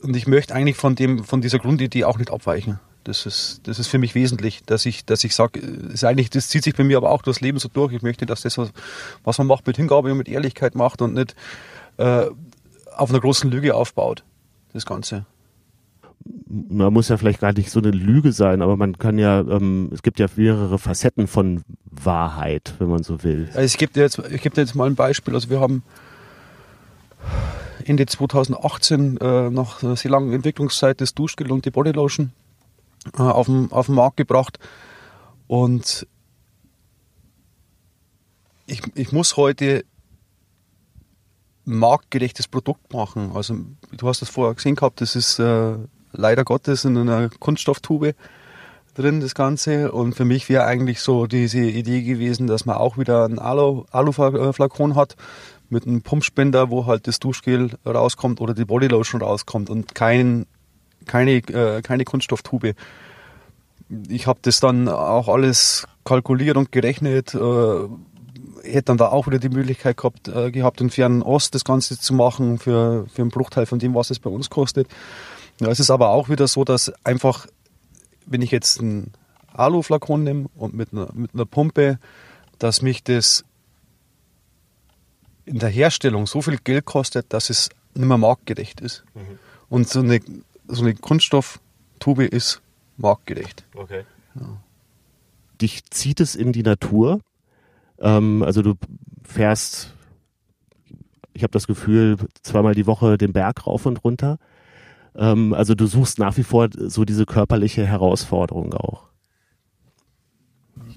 und 0.00 0.16
ich 0.16 0.28
möchte 0.28 0.54
eigentlich 0.54 0.76
von 0.76 0.94
dem, 0.94 1.24
von 1.24 1.40
dieser 1.40 1.58
Grundidee 1.58 2.04
auch 2.04 2.18
nicht 2.18 2.30
abweichen. 2.30 2.78
Das 3.04 3.26
ist, 3.26 3.60
das 3.64 3.78
ist 3.78 3.86
für 3.88 3.98
mich 3.98 4.14
wesentlich, 4.14 4.62
dass 4.64 4.84
ich, 4.84 5.04
dass 5.04 5.24
ich 5.24 5.34
sage, 5.34 5.60
ist 5.60 6.04
eigentlich, 6.04 6.30
das 6.30 6.48
zieht 6.48 6.64
sich 6.64 6.74
bei 6.74 6.84
mir 6.84 6.96
aber 6.96 7.10
auch 7.10 7.22
durchs 7.22 7.40
Leben 7.40 7.58
so 7.58 7.68
durch. 7.72 7.92
Ich 7.92 8.02
möchte, 8.02 8.26
dass 8.26 8.42
das, 8.42 8.58
was, 9.24 9.38
man 9.38 9.46
macht, 9.46 9.66
mit 9.66 9.76
Hingabe 9.76 10.10
und 10.10 10.18
mit 10.18 10.28
Ehrlichkeit 10.28 10.74
macht 10.74 11.00
und 11.00 11.14
nicht 11.14 11.34
äh, 11.96 12.26
auf 12.96 13.10
einer 13.10 13.20
großen 13.20 13.50
Lüge 13.50 13.74
aufbaut. 13.74 14.24
Das 14.72 14.84
Ganze. 14.84 15.24
Man 16.48 16.92
muss 16.92 17.08
ja 17.08 17.16
vielleicht 17.16 17.40
gar 17.40 17.52
nicht 17.52 17.70
so 17.70 17.80
eine 17.80 17.90
Lüge 17.90 18.32
sein, 18.32 18.60
aber 18.60 18.76
man 18.76 18.98
kann 18.98 19.18
ja, 19.18 19.40
ähm, 19.40 19.90
es 19.94 20.02
gibt 20.02 20.18
ja 20.18 20.26
mehrere 20.36 20.78
Facetten 20.78 21.26
von 21.26 21.62
Wahrheit, 21.90 22.74
wenn 22.78 22.88
man 22.88 23.02
so 23.02 23.22
will. 23.22 23.48
Also 23.54 23.60
ich 23.62 23.78
gebe 23.78 23.92
dir 23.92 24.02
jetzt, 24.02 24.18
ich 24.18 24.42
gebe 24.42 24.54
dir 24.54 24.62
jetzt 24.62 24.74
mal 24.74 24.86
ein 24.86 24.96
Beispiel. 24.96 25.34
Also 25.34 25.48
wir 25.48 25.60
haben 25.60 25.82
Ende 27.84 28.04
2018 28.04 29.16
äh, 29.16 29.50
nach 29.50 29.80
sehr 29.80 30.10
langen 30.10 30.32
Entwicklungszeit 30.32 31.00
das 31.00 31.14
Duschgel 31.14 31.50
und 31.50 31.64
die 31.64 31.70
Bodylotion 31.70 32.32
äh, 33.16 33.22
auf, 33.22 33.46
den, 33.46 33.70
auf 33.72 33.86
den 33.86 33.94
Markt 33.94 34.16
gebracht. 34.16 34.58
Und 35.46 36.06
ich, 38.66 38.82
ich 38.94 39.12
muss 39.12 39.36
heute 39.36 39.84
marktgerechtes 41.64 42.48
Produkt 42.48 42.92
machen. 42.92 43.32
Also 43.34 43.56
du 43.92 44.08
hast 44.08 44.22
das 44.22 44.30
vorher 44.30 44.54
gesehen 44.54 44.74
gehabt, 44.74 45.00
das 45.00 45.16
ist 45.16 45.38
äh, 45.38 45.74
leider 46.12 46.44
Gottes 46.44 46.84
in 46.84 46.96
einer 46.96 47.28
Kunststofftube. 47.28 48.14
drin, 48.94 49.20
das 49.20 49.34
Ganze. 49.34 49.92
Und 49.92 50.14
für 50.14 50.24
mich 50.24 50.48
wäre 50.48 50.64
eigentlich 50.64 51.00
so 51.00 51.26
diese 51.26 51.60
Idee 51.60 52.02
gewesen, 52.02 52.46
dass 52.46 52.66
man 52.66 52.76
auch 52.76 52.98
wieder 52.98 53.24
einen 53.24 53.38
Alu, 53.38 53.84
Alu-Flakon 53.90 54.96
hat 54.96 55.16
mit 55.68 55.86
einem 55.86 56.02
Pumpspender, 56.02 56.70
wo 56.70 56.86
halt 56.86 57.06
das 57.06 57.18
Duschgel 57.18 57.70
rauskommt 57.86 58.40
oder 58.40 58.54
die 58.54 58.64
Bodylotion 58.64 59.22
rauskommt 59.22 59.70
und 59.70 59.94
kein, 59.94 60.46
keine, 61.08 61.32
äh, 61.32 61.82
keine 61.82 62.04
Kunststofftube. 62.04 62.74
Ich 64.08 64.26
habe 64.28 64.38
das 64.42 64.60
dann 64.60 64.88
auch 64.88 65.28
alles 65.28 65.88
kalkuliert 66.04 66.56
und 66.56 66.70
gerechnet. 66.70 67.34
Äh, 67.34 67.88
hätte 68.62 68.82
dann 68.82 68.98
da 68.98 69.08
auch 69.08 69.26
wieder 69.26 69.38
die 69.38 69.48
Möglichkeit 69.48 69.96
gehabt, 69.96 70.28
äh, 70.28 70.50
gehabt 70.50 70.80
in 70.80 70.90
Fernen 70.90 71.22
Ost 71.22 71.54
das 71.54 71.64
Ganze 71.64 71.98
zu 71.98 72.14
machen 72.14 72.58
für, 72.58 73.06
für 73.12 73.22
einen 73.22 73.30
Bruchteil 73.30 73.66
von 73.66 73.78
dem, 73.78 73.94
was 73.94 74.10
es 74.10 74.18
bei 74.18 74.30
uns 74.30 74.50
kostet. 74.50 74.88
Ja, 75.60 75.68
es 75.68 75.80
ist 75.80 75.90
aber 75.90 76.10
auch 76.10 76.28
wieder 76.28 76.46
so, 76.46 76.64
dass 76.64 76.92
einfach, 77.04 77.46
wenn 78.26 78.42
ich 78.42 78.50
jetzt 78.50 78.80
einen 78.80 79.12
Aluflakon 79.52 80.22
nehme 80.22 80.46
und 80.54 80.74
mit 80.74 80.92
einer, 80.92 81.08
mit 81.14 81.34
einer 81.34 81.46
Pumpe, 81.46 81.98
dass 82.58 82.82
mich 82.82 83.02
das 83.02 83.44
in 85.44 85.58
der 85.58 85.70
Herstellung 85.70 86.26
so 86.26 86.42
viel 86.42 86.58
Geld 86.58 86.84
kostet, 86.84 87.32
dass 87.32 87.50
es 87.50 87.70
nicht 87.94 88.06
mehr 88.06 88.18
marktgerecht 88.18 88.80
ist. 88.80 89.04
Mhm. 89.14 89.38
Und 89.68 89.88
so 89.88 90.00
eine, 90.00 90.20
so 90.68 90.82
eine 90.82 90.94
Kunststofftube 90.94 92.24
ist 92.24 92.60
marktgerecht. 92.96 93.64
Okay. 93.74 94.04
Ja. 94.34 94.60
Dich 95.60 95.84
zieht 95.90 96.20
es 96.20 96.34
in 96.36 96.52
die 96.52 96.62
Natur? 96.62 97.20
Ähm, 97.98 98.42
also 98.42 98.62
du 98.62 98.74
fährst, 99.22 99.92
ich 101.32 101.42
habe 101.42 101.50
das 101.50 101.66
Gefühl, 101.66 102.16
zweimal 102.42 102.74
die 102.74 102.86
Woche 102.86 103.18
den 103.18 103.32
Berg 103.32 103.66
rauf 103.66 103.86
und 103.86 104.04
runter. 104.04 104.38
Ähm, 105.16 105.52
also 105.52 105.74
du 105.74 105.86
suchst 105.86 106.18
nach 106.18 106.36
wie 106.36 106.44
vor 106.44 106.68
so 106.72 107.04
diese 107.04 107.26
körperliche 107.26 107.84
Herausforderung 107.84 108.74
auch. 108.74 109.04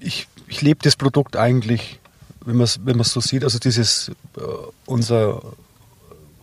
Ich, 0.00 0.28
ich 0.48 0.62
lebe 0.62 0.80
das 0.82 0.96
Produkt 0.96 1.36
eigentlich, 1.36 1.98
wenn 2.44 2.56
man 2.56 2.64
es 2.64 2.80
wenn 2.84 3.02
so 3.02 3.20
sieht, 3.20 3.44
also 3.44 3.58
dieses, 3.58 4.10
äh, 4.36 4.40
unser, 4.86 5.42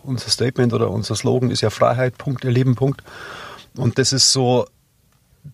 unser 0.03 0.29
Statement 0.29 0.73
oder 0.73 0.89
unser 0.89 1.15
Slogan 1.15 1.51
ist 1.51 1.61
ja 1.61 1.69
Freiheit, 1.69 2.17
Punkt, 2.17 2.45
Erleben, 2.45 2.75
Punkt. 2.75 3.03
Und 3.75 3.97
das 3.97 4.13
ist 4.13 4.31
so, 4.31 4.65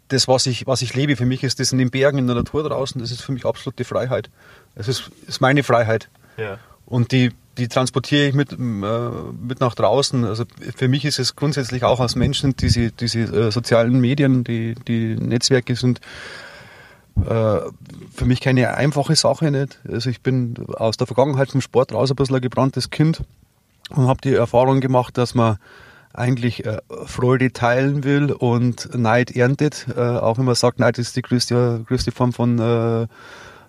das, 0.08 0.28
was 0.28 0.46
ich, 0.46 0.68
was 0.68 0.82
ich 0.82 0.94
lebe, 0.94 1.16
für 1.16 1.26
mich 1.26 1.44
ist 1.44 1.60
das 1.60 1.72
in 1.72 1.78
den 1.78 1.92
Bergen, 1.92 2.18
in 2.18 2.28
der 2.28 2.36
Natur 2.36 2.68
draußen, 2.68 3.00
das 3.02 3.12
ist 3.12 3.22
für 3.22 3.32
mich 3.32 3.46
absolute 3.46 3.84
Freiheit. 3.84 4.30
Es 4.76 4.88
ist, 4.88 5.12
ist 5.28 5.42
meine 5.42 5.64
Freiheit. 5.64 6.10
Ja. 6.38 6.60
Und 6.86 7.12
die, 7.12 7.32
die 7.58 7.68
transportiere 7.68 8.28
ich 8.28 8.34
mit, 8.34 8.52
äh, 8.52 8.56
mit 8.58 9.60
nach 9.60 9.76
draußen. 9.76 10.26
Also 10.26 10.46
für 10.76 10.88
mich 10.88 11.06
ist 11.06 11.20
es 11.20 11.36
grundsätzlich 11.36 11.84
auch 11.84 12.00
als 12.00 12.16
Menschen, 12.16 12.56
diese, 12.56 12.92
diese 12.92 13.22
äh, 13.22 13.52
sozialen 13.52 14.00
Medien, 14.00 14.44
die, 14.44 14.76
die 14.88 15.16
Netzwerke 15.16 15.76
sind 15.76 16.02
äh, 17.18 17.60
für 18.14 18.26
mich 18.26 18.42
keine 18.42 18.76
einfache 18.76 19.16
Sache 19.16 19.50
nicht. 19.52 19.80
Also 19.90 20.10
ich 20.10 20.22
bin 20.22 20.56
aus 20.74 20.98
der 20.98 21.08
Vergangenheit 21.08 21.52
vom 21.52 21.62
Sport 21.62 21.94
raus 21.94 22.12
ein 22.12 22.16
bisschen 22.16 22.36
ein 22.36 22.42
gebranntes 22.42 22.90
Kind 22.90 23.22
und 23.90 24.08
habe 24.08 24.22
die 24.22 24.34
Erfahrung 24.34 24.82
gemacht, 24.82 25.18
dass 25.18 25.36
man 25.36 25.58
eigentlich 26.14 26.66
äh, 26.66 26.80
Freude 27.06 27.52
teilen 27.52 28.04
will 28.04 28.32
und 28.32 28.96
Neid 28.96 29.36
erntet. 29.36 29.88
Äh, 29.96 30.00
auch 30.00 30.38
wenn 30.38 30.46
man 30.46 30.56
sagt, 30.56 30.80
Neid 30.80 30.98
ist 30.98 31.16
die 31.16 31.22
größte, 31.22 31.84
größte 31.88 32.12
Form 32.12 32.34
von 32.34 32.60
äh, 32.60 33.08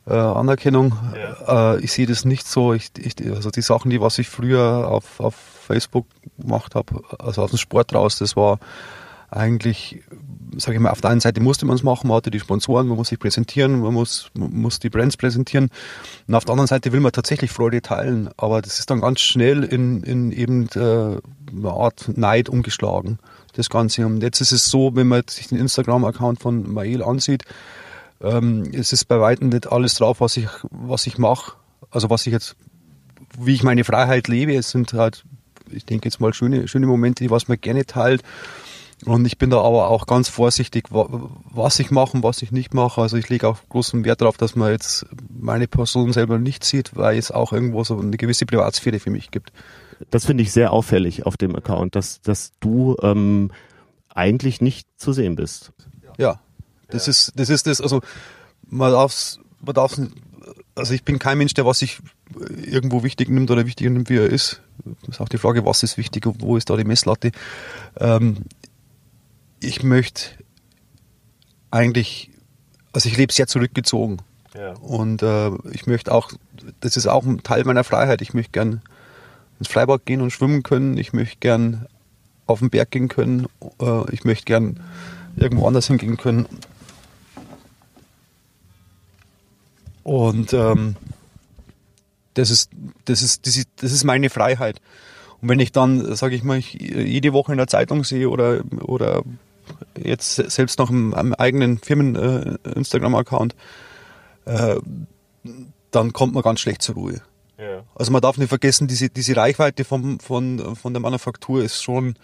äh, 0.08 0.14
Anerkennung. 0.14 0.96
Ja. 1.14 1.74
Äh, 1.74 1.80
ich 1.80 1.92
sehe 1.92 2.06
das 2.06 2.24
nicht 2.24 2.46
so. 2.46 2.72
Ich, 2.72 2.92
ich, 2.98 3.14
also 3.34 3.50
die 3.50 3.62
Sachen, 3.62 3.90
die 3.90 4.00
was 4.00 4.18
ich 4.18 4.28
früher 4.28 4.88
auf, 4.88 5.20
auf 5.20 5.34
Facebook 5.34 6.06
gemacht 6.38 6.74
habe, 6.74 7.02
also 7.18 7.42
aus 7.42 7.50
dem 7.50 7.58
Sport 7.58 7.94
raus, 7.94 8.18
das 8.18 8.36
war 8.36 8.58
eigentlich, 9.36 10.02
sage 10.56 10.76
ich 10.76 10.82
mal, 10.82 10.90
auf 10.90 11.00
der 11.00 11.10
einen 11.10 11.20
Seite 11.20 11.40
musste 11.40 11.66
man 11.66 11.76
es 11.76 11.82
machen, 11.82 12.08
man 12.08 12.16
hatte 12.16 12.30
die 12.30 12.40
Sponsoren, 12.40 12.88
man 12.88 12.96
muss 12.96 13.08
sich 13.08 13.18
präsentieren, 13.18 13.80
man 13.80 13.94
muss, 13.94 14.30
man 14.34 14.52
muss 14.52 14.78
die 14.78 14.90
Brands 14.90 15.16
präsentieren. 15.16 15.70
Und 16.26 16.34
auf 16.34 16.44
der 16.44 16.52
anderen 16.52 16.68
Seite 16.68 16.92
will 16.92 17.00
man 17.00 17.12
tatsächlich 17.12 17.50
Freude 17.50 17.82
teilen, 17.82 18.30
aber 18.36 18.62
das 18.62 18.78
ist 18.78 18.90
dann 18.90 19.00
ganz 19.00 19.20
schnell 19.20 19.62
in, 19.64 20.02
in 20.02 20.32
eben 20.32 20.68
eine 20.74 21.20
Art 21.64 22.16
Neid 22.16 22.48
umgeschlagen, 22.48 23.18
das 23.54 23.70
Ganze. 23.70 24.06
Und 24.06 24.22
jetzt 24.22 24.40
ist 24.40 24.52
es 24.52 24.66
so, 24.66 24.96
wenn 24.96 25.08
man 25.08 25.22
sich 25.28 25.48
den 25.48 25.58
Instagram-Account 25.58 26.40
von 26.40 26.72
Mael 26.72 27.02
ansieht, 27.02 27.44
ähm, 28.20 28.70
es 28.72 28.92
ist 28.92 29.06
bei 29.06 29.20
weitem 29.20 29.50
nicht 29.50 29.70
alles 29.70 29.94
drauf, 29.94 30.20
was 30.20 30.36
ich, 30.36 30.48
was 30.70 31.06
ich 31.06 31.18
mache. 31.18 31.52
Also 31.90 32.10
was 32.10 32.26
ich 32.26 32.32
jetzt, 32.32 32.56
wie 33.38 33.54
ich 33.54 33.62
meine 33.62 33.84
Freiheit 33.84 34.28
lebe. 34.28 34.54
Es 34.54 34.70
sind 34.70 34.92
halt, 34.94 35.24
ich 35.70 35.84
denke 35.84 36.08
jetzt 36.08 36.20
mal 36.20 36.32
schöne, 36.32 36.68
schöne 36.68 36.86
Momente, 36.86 37.24
die 37.24 37.30
was 37.30 37.48
man 37.48 37.60
gerne 37.60 37.84
teilt. 37.84 38.22
Und 39.04 39.26
ich 39.26 39.36
bin 39.36 39.50
da 39.50 39.58
aber 39.58 39.88
auch 39.88 40.06
ganz 40.06 40.28
vorsichtig, 40.28 40.86
was 40.90 41.78
ich 41.78 41.90
mache 41.90 42.16
und 42.16 42.22
was 42.22 42.40
ich 42.40 42.50
nicht 42.50 42.72
mache. 42.72 43.02
Also 43.02 43.18
ich 43.18 43.28
lege 43.28 43.46
auch 43.46 43.58
großen 43.68 44.04
Wert 44.04 44.22
darauf, 44.22 44.38
dass 44.38 44.56
man 44.56 44.70
jetzt 44.70 45.06
meine 45.28 45.68
Person 45.68 46.12
selber 46.12 46.38
nicht 46.38 46.64
sieht, 46.64 46.96
weil 46.96 47.18
es 47.18 47.30
auch 47.30 47.52
irgendwo 47.52 47.84
so 47.84 47.98
eine 47.98 48.16
gewisse 48.16 48.46
Privatsphäre 48.46 48.98
für 48.98 49.10
mich 49.10 49.30
gibt. 49.30 49.52
Das 50.10 50.24
finde 50.24 50.42
ich 50.42 50.52
sehr 50.52 50.72
auffällig 50.72 51.26
auf 51.26 51.36
dem 51.36 51.54
Account, 51.54 51.94
dass, 51.94 52.22
dass 52.22 52.52
du 52.60 52.96
ähm, 53.02 53.50
eigentlich 54.08 54.60
nicht 54.62 54.88
zu 54.96 55.12
sehen 55.12 55.36
bist. 55.36 55.72
Ja, 56.16 56.40
das 56.88 57.06
ja. 57.06 57.10
ist, 57.10 57.32
das 57.36 57.50
ist 57.50 57.66
das, 57.66 57.80
also 57.82 58.00
man 58.68 58.92
darf 58.92 59.38
man 59.60 59.74
darf's 59.74 60.00
also 60.74 60.92
ich 60.92 61.04
bin 61.04 61.18
kein 61.18 61.38
Mensch, 61.38 61.54
der 61.54 61.66
was 61.66 61.78
sich 61.78 61.98
irgendwo 62.38 63.02
wichtig 63.02 63.28
nimmt 63.28 63.50
oder 63.50 63.66
wichtiger 63.66 63.90
nimmt, 63.90 64.10
wie 64.10 64.18
er 64.18 64.26
ist. 64.26 64.60
Das 64.84 65.16
ist 65.16 65.20
auch 65.20 65.28
die 65.28 65.38
Frage, 65.38 65.64
was 65.64 65.82
ist 65.82 65.96
wichtig 65.96 66.26
und 66.26 66.42
wo 66.42 66.56
ist 66.56 66.68
da 66.70 66.76
die 66.76 66.84
Messlatte. 66.84 67.32
Ähm, 67.98 68.44
ich 69.60 69.82
möchte 69.82 70.30
eigentlich, 71.70 72.30
also 72.92 73.08
ich 73.08 73.16
lebe 73.16 73.32
sehr 73.32 73.46
zurückgezogen. 73.46 74.18
Ja. 74.54 74.72
Und 74.74 75.22
äh, 75.22 75.50
ich 75.72 75.86
möchte 75.86 76.12
auch, 76.12 76.32
das 76.80 76.96
ist 76.96 77.06
auch 77.06 77.24
ein 77.24 77.42
Teil 77.42 77.64
meiner 77.64 77.84
Freiheit. 77.84 78.22
Ich 78.22 78.34
möchte 78.34 78.52
gern 78.52 78.80
ins 79.58 79.68
Freibad 79.68 80.06
gehen 80.06 80.20
und 80.20 80.30
schwimmen 80.30 80.62
können. 80.62 80.96
Ich 80.96 81.12
möchte 81.12 81.36
gern 81.40 81.86
auf 82.46 82.60
den 82.60 82.70
Berg 82.70 82.90
gehen 82.90 83.08
können. 83.08 83.46
Äh, 83.80 84.12
ich 84.12 84.24
möchte 84.24 84.44
gern 84.44 84.80
irgendwo 85.36 85.66
anders 85.66 85.88
hingehen 85.88 86.16
können. 86.16 86.46
Und 90.02 90.52
ähm, 90.52 90.96
das, 92.34 92.50
ist, 92.50 92.70
das, 93.06 93.22
ist, 93.22 93.46
das, 93.46 93.56
ist, 93.56 93.68
das 93.76 93.92
ist 93.92 94.04
meine 94.04 94.30
Freiheit. 94.30 94.80
Und 95.40 95.48
wenn 95.48 95.60
ich 95.60 95.72
dann, 95.72 96.14
sage 96.14 96.34
ich 96.34 96.44
mal, 96.44 96.58
ich 96.58 96.74
jede 96.74 97.32
Woche 97.32 97.52
in 97.52 97.58
der 97.58 97.66
Zeitung 97.66 98.04
sehe 98.04 98.30
oder, 98.30 98.62
oder 98.82 99.22
jetzt 99.96 100.36
selbst 100.36 100.78
noch 100.78 100.90
im, 100.90 101.12
im 101.14 101.34
eigenen 101.34 101.78
Firmen-Instagram-Account, 101.78 103.54
äh, 104.46 104.72
äh, 104.72 104.80
dann 105.90 106.12
kommt 106.12 106.34
man 106.34 106.42
ganz 106.42 106.60
schlecht 106.60 106.82
zur 106.82 106.96
Ruhe. 106.96 107.20
Ja. 107.58 107.84
Also 107.94 108.12
man 108.12 108.20
darf 108.20 108.36
nicht 108.36 108.48
vergessen, 108.48 108.86
diese, 108.86 109.08
diese 109.08 109.36
Reichweite 109.36 109.84
vom, 109.84 110.20
von, 110.20 110.76
von 110.76 110.92
der 110.92 111.00
Manufaktur 111.00 111.62
ist 111.62 111.82
schon, 111.82 112.16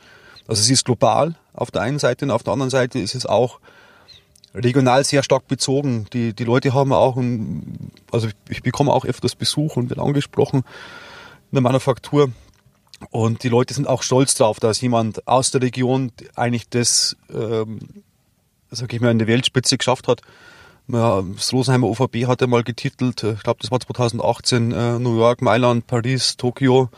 also 0.47 0.63
sie 0.63 0.75
ist 0.75 0.85
global 0.85 1.37
auf 1.55 1.71
der 1.71 1.83
einen 1.83 1.99
Seite 1.99 2.25
und 2.25 2.31
auf 2.31 2.43
der 2.43 2.53
anderen 2.53 2.71
Seite 2.71 2.99
ist 2.99 3.15
es 3.15 3.25
auch 3.25 3.61
regional 4.55 5.05
sehr 5.05 5.23
stark 5.23 5.49
bezogen. 5.49 6.07
Die, 6.13 6.35
die 6.35 6.45
Leute 6.45 6.75
haben 6.75 6.93
auch, 6.93 7.17
ein, 7.17 7.91
also 8.11 8.29
ich, 8.29 8.35
ich 8.49 8.63
bekomme 8.63 8.93
auch 8.93 9.05
öfters 9.05 9.35
Besuch 9.35 9.77
und 9.77 9.89
werde 9.89 10.03
angesprochen 10.03 10.65
in 11.51 11.57
der 11.57 11.63
Manufaktur. 11.63 12.31
Und 13.11 13.43
die 13.43 13.49
Leute 13.49 13.75
sind 13.75 13.87
auch 13.87 14.03
stolz 14.03 14.35
darauf, 14.35 14.61
dass 14.61 14.81
jemand 14.81 15.27
aus 15.27 15.51
der 15.51 15.63
Region 15.63 16.13
eigentlich 16.35 16.69
das, 16.69 17.17
ähm, 17.33 17.81
sag 18.71 18.93
ich 18.93 19.01
mal, 19.01 19.11
in 19.11 19.19
der 19.19 19.29
Weltspitze 19.29 19.79
geschafft 19.79 20.09
hat. 20.09 20.23
Das 20.89 21.53
Rosenheimer 21.53 21.87
OVB 21.87 22.27
hat 22.27 22.41
er 22.41 22.49
mal 22.49 22.65
getitelt, 22.65 23.23
ich 23.23 23.43
glaube, 23.43 23.61
das 23.61 23.71
war 23.71 23.81
2018, 23.81 24.73
äh, 24.73 24.99
New 24.99 25.17
York, 25.17 25.41
Mailand, 25.41 25.87
Paris, 25.87 26.37
Tokio, 26.37 26.91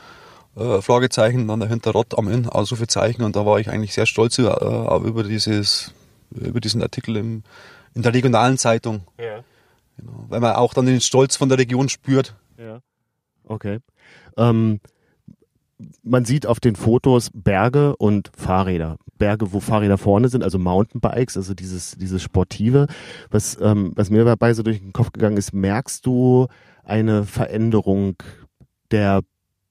äh, 0.57 0.81
Fragezeichen, 0.81 1.47
dann 1.49 1.61
dahinter 1.61 1.93
Rott 1.93 2.17
am 2.17 2.29
Inn, 2.29 2.49
Ausrufezeichen. 2.49 3.23
Und 3.23 3.37
da 3.37 3.45
war 3.45 3.61
ich 3.61 3.69
eigentlich 3.69 3.93
sehr 3.93 4.07
stolz 4.07 4.39
äh, 4.39 4.43
über 4.43 5.23
dieses 5.23 5.93
über 6.35 6.61
diesen 6.61 6.83
Artikel 6.83 7.17
im, 7.17 7.43
in 7.95 8.03
der 8.03 8.15
regionalen 8.15 8.59
Zeitung. 8.59 9.03
Ja. 9.19 9.45
Genau, 9.97 10.25
weil 10.29 10.41
man 10.41 10.55
auch 10.55 10.75
dann 10.75 10.87
den 10.87 11.01
Stolz 11.01 11.37
von 11.37 11.49
der 11.49 11.59
Region 11.59 11.89
spürt. 11.89 12.35
Ja. 12.59 12.81
Okay. 13.45 13.79
Ähm, 14.37 14.81
man 16.03 16.25
sieht 16.25 16.47
auf 16.47 16.61
den 16.61 16.77
Fotos 16.77 17.31
Berge 17.33 17.97
und 17.97 18.31
Fahrräder. 18.37 18.97
Berge, 19.19 19.53
wo 19.53 19.61
Fahrräder 19.61 19.99
vorne 19.99 20.29
sind, 20.29 20.43
also 20.43 20.59
Mountainbikes, 20.59 21.37
also 21.37 21.55
dieses, 21.55 21.93
dieses 21.93 22.23
Sportive. 22.23 22.87
Was, 23.31 23.59
ähm, 23.61 23.93
was 23.95 24.11
mir 24.11 24.25
dabei 24.25 24.55
so 24.55 24.63
durch 24.63 24.81
den 24.81 24.93
Kopf 24.93 25.13
gegangen 25.13 25.37
ist, 25.37 25.53
merkst 25.53 26.05
du 26.05 26.49
eine 26.85 27.25
Veränderung 27.25 28.17
der 28.91 29.23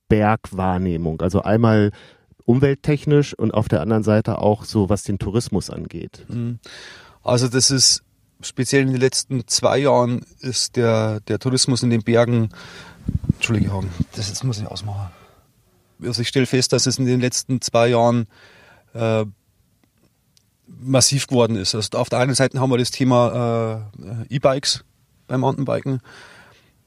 Bergwahrnehmung? 0.09 1.21
Also 1.21 1.41
einmal 1.41 1.91
umwelttechnisch 2.45 3.33
und 3.33 3.53
auf 3.53 3.67
der 3.67 3.81
anderen 3.81 4.03
Seite 4.03 4.39
auch 4.39 4.65
so, 4.65 4.89
was 4.89 5.03
den 5.03 5.19
Tourismus 5.19 5.69
angeht? 5.69 6.25
Mhm. 6.29 6.59
Also 7.23 7.47
das 7.47 7.71
ist 7.71 8.03
speziell 8.41 8.83
in 8.83 8.91
den 8.91 8.99
letzten 8.99 9.47
zwei 9.47 9.77
Jahren 9.79 10.25
ist 10.39 10.75
der, 10.75 11.21
der 11.21 11.39
Tourismus 11.39 11.83
in 11.83 11.89
den 11.89 12.03
Bergen, 12.03 12.49
Entschuldigung, 13.33 13.89
das 14.15 14.29
jetzt 14.29 14.43
muss 14.43 14.59
ich 14.59 14.67
ausmachen. 14.67 15.09
Also 16.01 16.21
ich 16.21 16.27
stelle 16.27 16.45
fest, 16.45 16.73
dass 16.73 16.85
es 16.85 16.97
in 16.97 17.05
den 17.05 17.19
letzten 17.19 17.61
zwei 17.61 17.87
Jahren 17.87 18.27
äh, 18.93 19.25
massiv 20.67 21.27
geworden 21.27 21.55
ist. 21.55 21.75
Also 21.75 21.97
auf 21.97 22.09
der 22.09 22.19
einen 22.19 22.35
Seite 22.35 22.59
haben 22.59 22.69
wir 22.69 22.77
das 22.77 22.91
Thema 22.91 23.89
äh, 24.29 24.35
E-Bikes 24.35 24.83
beim 25.27 25.41
Mountainbiken. 25.41 26.01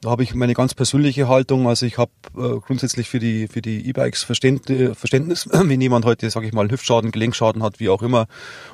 Da 0.01 0.11
habe 0.11 0.23
ich 0.23 0.35
meine 0.35 0.53
ganz 0.53 0.73
persönliche 0.73 1.27
Haltung. 1.27 1.67
Also 1.67 1.85
ich 1.85 1.97
habe 1.97 2.11
äh, 2.35 2.59
grundsätzlich 2.59 3.09
für 3.09 3.19
die 3.19 3.47
für 3.47 3.61
die 3.61 3.87
E-Bikes 3.87 4.23
Verständnis, 4.23 5.49
wenn 5.51 5.81
jemand 5.81 6.05
heute, 6.05 6.29
sage 6.29 6.47
ich 6.47 6.53
mal, 6.53 6.69
Hüftschaden, 6.69 7.11
Gelenkschaden 7.11 7.63
hat, 7.63 7.79
wie 7.79 7.89
auch 7.89 8.03
immer, 8.03 8.27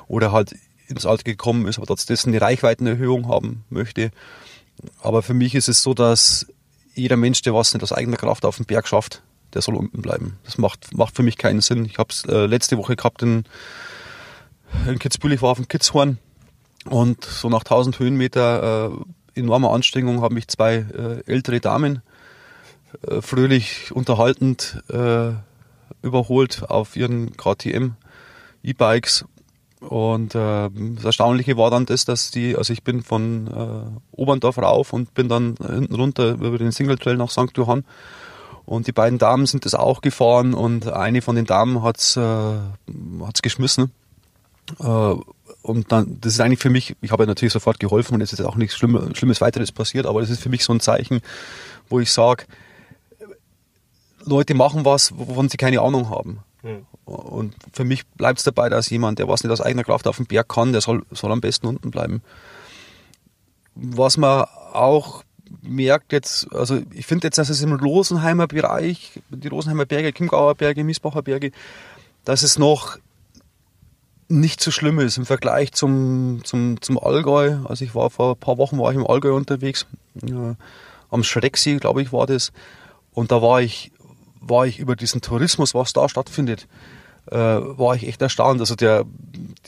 oder 0.06 0.32
halt 0.32 0.54
ins 0.86 1.06
Alter 1.06 1.24
gekommen 1.24 1.66
ist, 1.66 1.78
aber 1.78 1.86
trotz 1.86 2.04
dessen 2.04 2.30
eine 2.30 2.40
Reichweitenerhöhung 2.40 3.28
haben 3.28 3.64
möchte. 3.70 4.10
Aber 5.00 5.22
für 5.22 5.34
mich 5.34 5.54
ist 5.54 5.68
es 5.68 5.82
so, 5.82 5.94
dass 5.94 6.46
jeder 6.94 7.16
Mensch, 7.16 7.42
der 7.42 7.54
was 7.54 7.72
nicht 7.72 7.82
aus 7.82 7.92
eigener 7.92 8.16
Kraft 8.16 8.44
auf 8.44 8.56
den 8.56 8.66
Berg 8.66 8.86
schafft, 8.86 9.22
der 9.54 9.62
soll 9.62 9.74
unten 9.74 10.02
bleiben. 10.02 10.38
Das 10.44 10.58
macht, 10.58 10.96
macht 10.96 11.16
für 11.16 11.22
mich 11.22 11.38
keinen 11.38 11.60
Sinn. 11.60 11.84
Ich 11.84 11.98
habe 11.98 12.10
es 12.10 12.24
äh, 12.24 12.46
letzte 12.46 12.76
Woche 12.76 12.96
gehabt 12.96 13.22
in, 13.22 13.44
in 14.86 14.98
Kitzbühel, 14.98 15.32
ich 15.32 15.42
war 15.42 15.50
auf 15.50 15.58
dem 15.58 15.68
Kitzhorn 15.68 16.18
und 16.86 17.24
so 17.24 17.48
nach 17.48 17.60
1000 17.60 17.98
Höhenmeter 17.98 18.90
äh, 19.34 19.40
enormer 19.40 19.72
Anstrengung 19.72 20.20
haben 20.20 20.34
mich 20.34 20.48
zwei 20.48 20.74
äh, 20.74 21.30
ältere 21.30 21.60
Damen 21.60 22.02
äh, 23.06 23.20
fröhlich 23.20 23.92
unterhaltend 23.92 24.82
äh, 24.90 25.32
überholt 26.02 26.64
auf 26.68 26.96
ihren 26.96 27.36
KTM 27.36 27.92
E-Bikes 28.62 29.24
und 29.88 30.34
äh, 30.34 30.70
das 30.70 31.04
Erstaunliche 31.04 31.56
war 31.56 31.70
dann 31.70 31.86
das, 31.86 32.04
dass 32.04 32.30
die, 32.30 32.56
also 32.56 32.72
ich 32.72 32.82
bin 32.82 33.02
von 33.02 33.46
äh, 33.46 34.16
Oberndorf 34.16 34.58
rauf 34.58 34.92
und 34.92 35.14
bin 35.14 35.28
dann 35.28 35.56
hinten 35.56 35.94
runter 35.94 36.32
über 36.32 36.58
den 36.58 36.72
Single 36.72 36.96
Trail 36.96 37.16
nach 37.16 37.30
St. 37.30 37.56
Johann. 37.56 37.84
Und 38.66 38.86
die 38.86 38.92
beiden 38.92 39.18
Damen 39.18 39.46
sind 39.46 39.64
das 39.64 39.74
auch 39.74 40.00
gefahren 40.00 40.54
und 40.54 40.88
eine 40.88 41.20
von 41.22 41.36
den 41.36 41.44
Damen 41.44 41.82
hat's 41.82 42.16
äh, 42.16 42.56
hat's 43.20 43.42
geschmissen. 43.42 43.92
Äh, 44.80 45.14
und 45.62 45.92
dann, 45.92 46.18
das 46.20 46.34
ist 46.34 46.40
eigentlich 46.40 46.60
für 46.60 46.70
mich, 46.70 46.96
ich 47.00 47.10
habe 47.10 47.24
ja 47.24 47.26
natürlich 47.26 47.52
sofort 47.52 47.80
geholfen 47.80 48.14
und 48.14 48.20
es 48.20 48.32
ist 48.32 48.40
auch 48.42 48.56
nichts 48.56 48.76
Schlimmes, 48.76 49.16
Schlimmes 49.16 49.40
weiteres 49.40 49.72
passiert, 49.72 50.06
aber 50.06 50.20
das 50.20 50.30
ist 50.30 50.42
für 50.42 50.48
mich 50.48 50.64
so 50.64 50.72
ein 50.72 50.80
Zeichen, 50.80 51.20
wo 51.88 52.00
ich 52.00 52.12
sage, 52.12 52.44
Leute 54.24 54.54
machen 54.54 54.84
was, 54.84 55.16
wovon 55.16 55.48
sie 55.48 55.56
keine 55.56 55.80
Ahnung 55.80 56.10
haben. 56.10 56.40
Hm. 56.62 56.86
Und 57.04 57.54
für 57.72 57.84
mich 57.84 58.06
bleibt 58.06 58.38
es 58.38 58.44
dabei, 58.44 58.70
dass 58.70 58.88
jemand, 58.88 59.18
der 59.18 59.28
was 59.28 59.42
nicht 59.42 59.52
aus 59.52 59.60
eigener 59.60 59.84
Kraft 59.84 60.06
auf 60.06 60.16
den 60.16 60.26
Berg 60.26 60.48
kann, 60.48 60.72
der 60.72 60.80
soll, 60.80 61.04
soll 61.10 61.32
am 61.32 61.40
besten 61.40 61.66
unten 61.66 61.90
bleiben. 61.90 62.22
Was 63.74 64.16
man 64.16 64.44
auch 64.72 65.24
merkt 65.62 66.12
jetzt, 66.12 66.52
also 66.52 66.80
ich 66.92 67.06
finde 67.06 67.26
jetzt, 67.26 67.38
dass 67.38 67.48
es 67.48 67.62
im 67.62 67.72
Rosenheimer 67.72 68.46
Bereich, 68.46 69.20
die 69.30 69.48
Rosenheimer 69.48 69.86
Berge, 69.86 70.12
Chiemgauer 70.12 70.54
Berge, 70.54 70.84
Miesbacher 70.84 71.22
Berge, 71.22 71.52
dass 72.24 72.42
es 72.42 72.58
noch 72.58 72.98
nicht 74.28 74.60
so 74.60 74.70
schlimm 74.70 74.98
ist 75.00 75.18
im 75.18 75.26
Vergleich 75.26 75.72
zum, 75.72 76.40
zum, 76.44 76.80
zum 76.80 76.98
Allgäu. 76.98 77.58
Also 77.64 77.84
ich 77.84 77.94
war 77.94 78.10
vor 78.10 78.34
ein 78.34 78.40
paar 78.40 78.58
Wochen 78.58 78.78
war 78.78 78.90
ich 78.90 78.96
im 78.96 79.06
Allgäu 79.06 79.34
unterwegs, 79.34 79.86
ja, 80.22 80.56
am 81.10 81.22
Schrecksee, 81.22 81.76
glaube 81.76 82.02
ich, 82.02 82.12
war 82.12 82.26
das. 82.26 82.52
Und 83.12 83.30
da 83.30 83.42
war 83.42 83.60
ich 83.60 83.92
war 84.46 84.66
ich 84.66 84.78
über 84.78 84.96
diesen 84.96 85.20
Tourismus, 85.20 85.74
was 85.74 85.92
da 85.92 86.08
stattfindet, 86.08 86.66
äh, 87.30 87.36
war 87.36 87.94
ich 87.94 88.06
echt 88.06 88.22
erstaunt. 88.22 88.60
Also 88.60 88.74
der, 88.74 89.04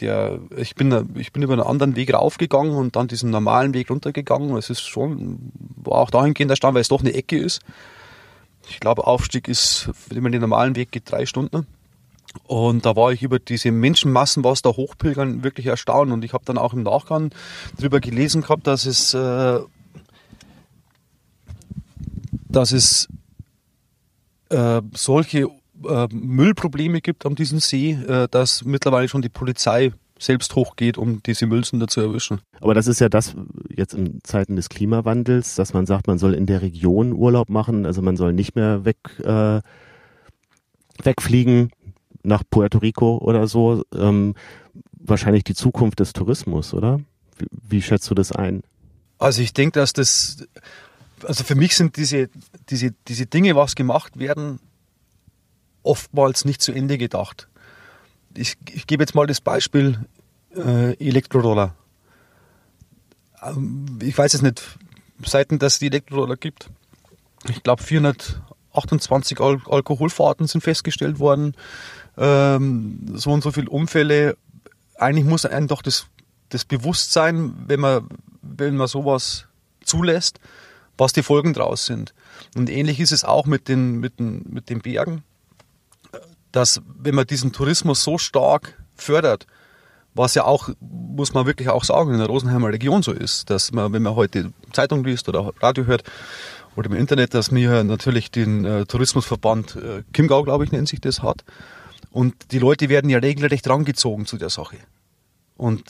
der, 0.01 0.39
ich 0.57 0.75
bin, 0.75 1.15
ich 1.17 1.33
bin 1.33 1.43
über 1.43 1.55
einen 1.55 1.63
anderen 1.63 1.97
Weg 1.97 2.13
raufgegangen 2.13 2.75
und 2.75 2.97
dann 2.97 3.09
diesen 3.09 3.31
normalen 3.31 3.75
Weg 3.75 3.91
runtergegangen. 3.91 4.57
Es 4.57 4.71
ist 4.71 4.83
schon, 4.83 5.53
war 5.77 5.99
auch 5.99 6.11
dahingehend 6.11 6.51
erstaunt, 6.51 6.75
weil 6.75 6.83
es 6.83 6.89
doch 6.89 7.01
eine 7.01 7.15
Ecke 7.15 7.39
ist. 7.39 7.63
Ich 8.69 8.81
glaube, 8.81 9.07
Aufstieg 9.07 9.49
ist, 9.49 9.91
wenn 10.09 10.23
man 10.23 10.33
den 10.33 10.41
normalen 10.41 10.77
Weg 10.77 10.91
geht, 10.91 11.11
drei 11.11 11.25
Stunden. 11.25 11.67
Und 12.45 12.85
da 12.85 12.97
war 12.97 13.13
ich 13.13 13.23
über 13.23 13.39
diese 13.39 13.71
Menschenmassen, 13.71 14.45
was 14.45 14.63
da 14.63 14.71
hochpilgern, 14.71 15.43
wirklich 15.43 15.67
erstaunt. 15.67 16.13
Und 16.13 16.25
ich 16.25 16.33
habe 16.33 16.45
dann 16.45 16.59
auch 16.59 16.75
im 16.75 16.83
Nachgang 16.83 17.31
darüber 17.79 18.01
gelesen 18.01 18.43
gehabt, 18.43 18.67
dass 18.67 18.85
es, 18.85 19.15
äh, 19.15 19.61
dass 22.49 22.73
es 22.73 23.09
äh, 24.51 24.83
solche 24.95 25.49
äh, 25.85 26.09
Müllprobleme 26.11 27.01
gibt 27.01 27.27
an 27.27 27.35
diesem 27.35 27.61
See, 27.61 27.93
äh, 27.93 28.29
dass 28.31 28.65
mittlerweile 28.65 29.09
schon 29.09 29.23
die 29.23 29.29
Polizei 29.29 29.93
selbst 30.19 30.55
hochgeht, 30.55 30.97
um 30.97 31.23
diese 31.23 31.47
Müllsünder 31.47 31.89
zu 31.89 32.01
erwischen. 32.01 32.41
Aber 32.61 32.75
das 32.75 32.87
ist 32.87 33.01
ja 33.01 33.09
das 33.09 33.35
jetzt 33.69 33.93
in 33.93 34.21
Zeiten 34.23 34.57
des 34.57 34.69
Klimawandels, 34.71 35.57
dass 35.57 35.75
man 35.75 35.85
sagt, 35.85 36.07
man 36.07 36.19
soll 36.19 36.35
in 36.35 36.47
der 36.47 36.63
Region 36.63 37.13
Urlaub 37.13 37.51
machen, 37.51 37.85
also 37.85 38.01
man 38.01 38.17
soll 38.17 38.33
nicht 38.33 38.57
mehr 38.57 38.85
weg 38.85 38.97
äh, 39.23 39.61
wegfliegen 41.03 41.71
nach 42.23 42.43
Puerto 42.49 42.79
Rico 42.79 43.19
oder 43.19 43.47
so. 43.47 43.85
Ähm, 43.95 44.35
wahrscheinlich 44.93 45.45
die 45.45 45.55
Zukunft 45.55 46.01
des 46.01 46.15
Tourismus, 46.15 46.73
oder? 46.73 47.01
Wie, 47.37 47.47
wie 47.69 47.83
schätzt 47.83 48.11
du 48.11 48.15
das 48.15 48.33
ein? 48.33 48.63
Also 49.19 49.43
ich 49.43 49.53
denke, 49.53 49.79
dass 49.79 49.93
das 49.93 50.47
also 51.25 51.45
für 51.45 51.55
mich 51.55 51.77
sind 51.77 51.97
diese, 51.97 52.29
diese, 52.69 52.93
diese 53.09 53.27
Dinge, 53.27 53.57
was 53.57 53.75
gemacht 53.75 54.19
werden, 54.19 54.61
oftmals 55.87 56.45
nicht 56.45 56.61
zu 56.61 56.73
Ende 56.73 56.99
gedacht. 56.99 57.49
Ich, 58.35 58.57
ich 58.71 58.87
gebe 58.87 59.03
jetzt 59.03 59.15
mal 59.15 59.27
das 59.27 59.41
Beispiel 59.41 60.05
äh, 60.55 60.95
Elektroroller. 60.95 61.75
Ähm, 63.43 63.99
ich 64.03 64.17
weiß 64.17 64.35
es 64.35 64.43
nicht, 64.43 64.63
seitdem 65.25 65.59
dass 65.59 65.75
es 65.75 65.79
die 65.79 65.87
Elektroroller 65.87 66.37
gibt. 66.37 66.71
Ich 67.49 67.63
glaube 67.63 67.83
428 67.83 69.41
Al 69.41 69.61
Alkoholfahrten 69.67 70.47
sind 70.47 70.63
festgestellt 70.63 71.19
worden. 71.19 71.55
Ähm, 72.17 73.13
so 73.15 73.31
und 73.31 73.43
so 73.43 73.53
viele 73.53 73.71
Unfälle. 73.71 74.37
Eigentlich 74.99 75.27
muss 75.27 75.47
einem 75.47 75.69
doch 75.69 75.83
das, 75.83 76.07
das 76.49 76.65
Bewusstsein, 76.65 77.55
wenn 77.67 77.81
man, 77.81 78.09
wenn 78.43 78.77
man 78.77 78.89
sowas 78.89 79.47
zulässt, 79.85 80.41
was 80.99 81.13
die 81.13 81.23
Folgen 81.23 81.53
draus 81.53 81.87
sind. 81.87 82.15
Und 82.55 82.71
ähnlich 82.71 83.01
ist 83.01 83.13
es 83.13 83.25
auch 83.25 83.47
mit 83.47 83.69
den, 83.69 84.01
mit 84.01 84.19
den, 84.19 84.45
mit 84.49 84.71
den 84.71 84.81
Bergen, 84.81 85.23
dass 86.57 86.81
wenn 86.99 87.15
man 87.15 87.27
diesen 87.27 87.53
Tourismus 87.53 88.03
so 88.03 88.17
stark 88.17 88.83
fördert, 88.95 89.47
was 90.15 90.35
ja 90.35 90.45
auch, 90.45 90.71
muss 90.81 91.35
man 91.35 91.45
wirklich 91.45 91.69
auch 91.69 91.85
sagen, 91.85 92.13
in 92.13 92.19
der 92.19 92.29
Rosenheimer 92.29 92.69
Region 92.69 93.03
so 93.03 93.13
ist, 93.13 93.51
dass 93.51 93.73
man, 93.73 93.93
wenn 93.93 94.03
man 94.03 94.17
heute 94.17 94.53
Zeitung 94.73 95.05
liest 95.05 95.29
oder 95.29 95.53
Radio 95.61 95.85
hört 95.85 96.03
oder 96.75 96.89
im 96.89 96.97
Internet, 96.97 97.35
dass 97.35 97.53
wir 97.53 97.85
natürlich 97.85 98.31
den 98.31 98.65
äh, 98.65 98.87
Tourismusverband 98.87 99.77
äh, 99.77 100.03
Chiemgau, 100.15 100.43
glaube 100.45 100.65
ich, 100.65 100.73
nennt 100.73 100.89
sich 100.89 101.03
das, 101.03 101.23
hat. 101.23 101.45
Und 102.11 102.53
die 102.53 102.59
Leute 102.59 102.89
werden 102.89 103.11
ja 103.11 103.19
regelrecht 103.19 103.69
rangezogen 103.69 104.25
zu 104.25 104.39
der 104.39 104.49
Sache. 104.49 104.79
Und 105.59 105.83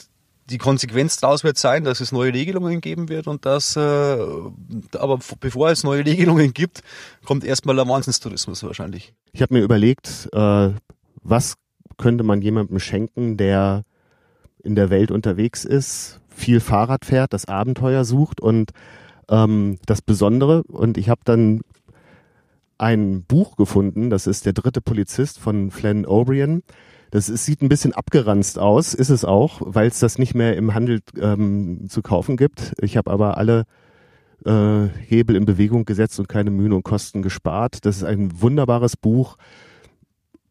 die 0.49 0.57
Konsequenz 0.57 1.17
daraus 1.17 1.43
wird 1.43 1.57
sein, 1.57 1.83
dass 1.83 1.99
es 1.99 2.11
neue 2.11 2.33
Regelungen 2.33 2.81
geben 2.81 3.09
wird 3.09 3.27
und 3.27 3.45
dass, 3.45 3.75
äh, 3.75 3.79
aber 3.79 5.19
bevor 5.39 5.69
es 5.69 5.83
neue 5.83 6.05
Regelungen 6.05 6.53
gibt, 6.53 6.81
kommt 7.25 7.43
erstmal 7.43 7.75
der 7.75 7.87
Wahnsinnstourismus 7.87 8.63
wahrscheinlich. 8.63 9.13
Ich 9.33 9.41
habe 9.41 9.53
mir 9.53 9.61
überlegt, 9.61 10.29
äh, 10.33 10.69
was 11.21 11.55
könnte 11.97 12.23
man 12.23 12.41
jemandem 12.41 12.79
schenken, 12.79 13.37
der 13.37 13.83
in 14.63 14.75
der 14.75 14.89
Welt 14.89 15.11
unterwegs 15.11 15.65
ist, 15.65 16.21
viel 16.29 16.59
Fahrrad 16.59 17.05
fährt, 17.05 17.33
das 17.33 17.45
Abenteuer 17.45 18.05
sucht 18.05 18.39
und 18.39 18.71
ähm, 19.29 19.79
das 19.85 20.01
Besondere. 20.01 20.63
Und 20.63 20.97
ich 20.97 21.09
habe 21.09 21.21
dann 21.25 21.61
ein 22.77 23.23
Buch 23.23 23.55
gefunden, 23.57 24.09
das 24.09 24.27
ist 24.27 24.45
Der 24.45 24.53
dritte 24.53 24.81
Polizist 24.81 25.39
von 25.39 25.71
Flann 25.71 26.05
O'Brien. 26.05 26.61
Das 27.11 27.29
ist, 27.29 27.45
sieht 27.45 27.61
ein 27.61 27.69
bisschen 27.69 27.93
abgeranzt 27.93 28.59
aus, 28.59 28.93
ist 28.93 29.09
es 29.09 29.23
auch, 29.23 29.61
weil 29.63 29.87
es 29.87 29.99
das 29.99 30.17
nicht 30.17 30.35
mehr 30.35 30.57
im 30.57 30.73
Handel 30.73 31.01
ähm, 31.19 31.87
zu 31.89 32.01
kaufen 32.01 32.37
gibt. 32.37 32.73
Ich 32.81 32.97
habe 32.97 33.11
aber 33.11 33.37
alle 33.37 33.63
äh, 34.45 34.87
Hebel 35.07 35.35
in 35.35 35.45
Bewegung 35.45 35.85
gesetzt 35.85 36.19
und 36.19 36.27
keine 36.27 36.51
Mühen 36.51 36.73
und 36.73 36.83
Kosten 36.83 37.21
gespart. 37.21 37.85
Das 37.85 37.97
ist 37.97 38.03
ein 38.03 38.41
wunderbares 38.41 38.97
Buch, 38.97 39.37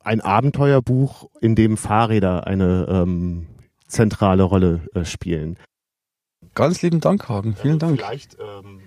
ein 0.01 0.21
Abenteuerbuch, 0.21 1.29
in 1.41 1.55
dem 1.55 1.77
Fahrräder 1.77 2.47
eine 2.47 2.87
ähm, 2.89 3.47
zentrale 3.87 4.43
Rolle 4.43 4.81
äh, 4.95 5.05
spielen. 5.05 5.59
Ganz 6.55 6.81
lieben 6.83 7.01
Dank, 7.01 7.29
Hagen. 7.29 7.55
Vielen 7.55 7.75
ja, 7.75 7.79
Dank. 7.79 7.99
Vielleicht 7.99 8.37
ähm, 8.41 8.81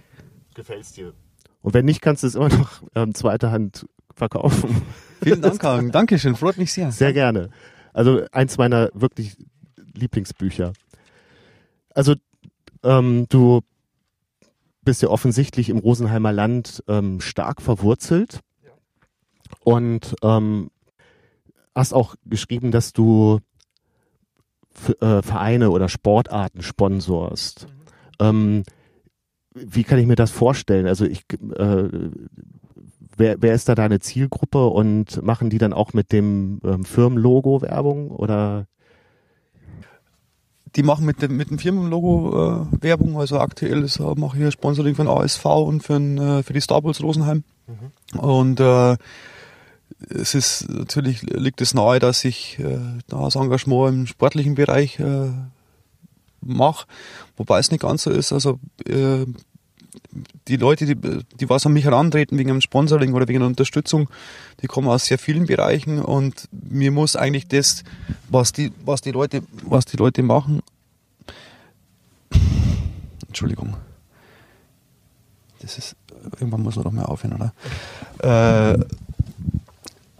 gefällt 0.56 0.82
es 0.82 0.94
dir. 0.94 1.14
Und 1.62 1.74
wenn 1.74 1.86
nicht, 1.86 2.02
kannst 2.02 2.24
du 2.24 2.28
es 2.28 2.36
immer 2.36 2.50
noch 2.50 2.82
ähm, 2.96 3.14
zweiter 3.14 3.52
Hand 3.52 3.86
verkaufen. 4.20 4.82
Vielen 5.24 5.42
Dank, 5.42 5.64
Hagen. 5.64 5.92
Dankeschön, 5.92 6.36
freut 6.36 6.58
mich 6.58 6.72
sehr. 6.72 6.92
Sehr 6.92 7.14
gerne. 7.14 7.50
Also 7.94 8.22
eins 8.32 8.58
meiner 8.58 8.90
wirklich 8.94 9.36
Lieblingsbücher. 9.96 10.74
Also 11.94 12.16
ähm, 12.84 13.26
du 13.30 13.62
bist 14.84 15.02
ja 15.02 15.10
offensichtlich 15.10 15.70
im 15.70 15.80
Rosenheimer 15.80 16.32
Land 16.32 16.84
ähm, 16.88 17.20
stark 17.20 17.62
verwurzelt 17.62 18.40
und 19.64 20.16
ähm, 20.24 20.70
hast 21.76 21.94
auch 21.94 22.16
geschrieben, 22.26 22.72
dass 22.72 22.94
du 22.94 23.40
äh, 25.02 25.22
Vereine 25.22 25.72
oder 25.72 25.90
Sportarten 25.90 26.62
sponsorst. 26.62 27.68
Mhm. 27.68 27.76
Ähm, 28.20 28.64
wie 29.54 29.84
kann 29.84 30.00
ich 30.00 30.06
mir 30.06 30.16
das 30.16 30.32
vorstellen? 30.32 30.88
Also 30.88 31.06
ich 31.06 31.24
äh, 31.58 31.90
wer, 33.20 33.42
wer 33.42 33.54
ist 33.54 33.70
da 33.70 33.76
deine 33.76 34.00
Zielgruppe 34.00 34.66
und 34.68 35.22
machen 35.22 35.50
die 35.50 35.58
dann 35.58 35.74
auch 35.74 35.94
mit 35.94 36.12
dem 36.12 36.60
ähm, 36.64 36.86
Firmenlogo 36.86 37.62
Werbung 37.62 38.12
oder? 38.12 38.66
die 40.76 40.84
machen 40.84 41.06
mit 41.06 41.22
dem, 41.22 41.36
mit 41.36 41.50
dem 41.50 41.60
Firmenlogo 41.60 42.68
äh, 42.72 42.84
Werbung. 42.84 43.18
Also 43.18 43.40
aktuell 43.40 43.84
ist, 43.84 44.00
äh, 44.00 44.04
mache 44.16 44.38
ich 44.38 44.44
hier 44.44 44.52
Sponsoring 44.52 44.96
von 44.96 45.08
ASV 45.08 45.46
und 45.46 45.82
für, 45.82 46.00
äh, 46.00 46.44
für 46.44 46.54
die 46.54 46.62
Star 46.62 46.84
Wars 46.84 47.02
Rosenheim. 47.02 47.44
Mhm. 47.68 48.20
Und 48.20 48.60
äh, 48.60 48.98
es 50.10 50.36
ist 50.36 50.70
natürlich 50.70 51.24
liegt 51.24 51.62
es 51.62 51.74
nahe, 51.74 52.00
dass 52.00 52.24
ich 52.24 52.60
äh, 52.60 52.80
das 53.08 53.36
Engagement 53.36 53.90
im 53.90 54.08
sportlichen 54.08 54.56
Bereich 54.56 55.00
äh, 55.00 55.32
mache, 56.42 56.88
wobei 57.36 57.60
es 57.60 57.72
nicht 57.72 57.82
ganz 57.82 58.04
so 58.04 58.12
ist. 58.12 58.32
Also 58.32 58.60
äh, 58.88 59.26
die 60.48 60.58
Leute, 60.58 60.86
die, 60.86 60.96
die 60.96 61.50
was 61.50 61.66
an 61.66 61.74
mich 61.74 61.86
herantreten 61.86 62.38
wegen 62.38 62.50
einem 62.50 62.62
Sponsoring 62.62 63.14
oder 63.14 63.28
wegen 63.28 63.40
einer 63.40 63.48
Unterstützung, 63.48 64.10
die 64.62 64.68
kommen 64.68 64.88
aus 64.88 65.06
sehr 65.06 65.18
vielen 65.18 65.46
Bereichen 65.46 66.00
und 66.02 66.48
mir 66.52 66.92
muss 66.92 67.16
eigentlich 67.16 67.48
das, 67.48 67.84
was 68.30 68.52
die, 68.52 68.72
was 68.86 69.02
die 69.02 69.12
Leute, 69.12 69.44
was 69.64 69.86
die 69.86 69.98
Leute 69.98 70.24
machen, 70.24 70.62
Entschuldigung, 73.28 73.76
das 75.62 75.78
ist, 75.78 75.96
irgendwann 76.34 76.64
muss 76.64 76.76
man 76.76 76.84
doch 76.84 76.92
mal 76.92 77.06
aufhören, 77.06 77.34
oder? 77.34 78.74
Äh, 78.74 78.86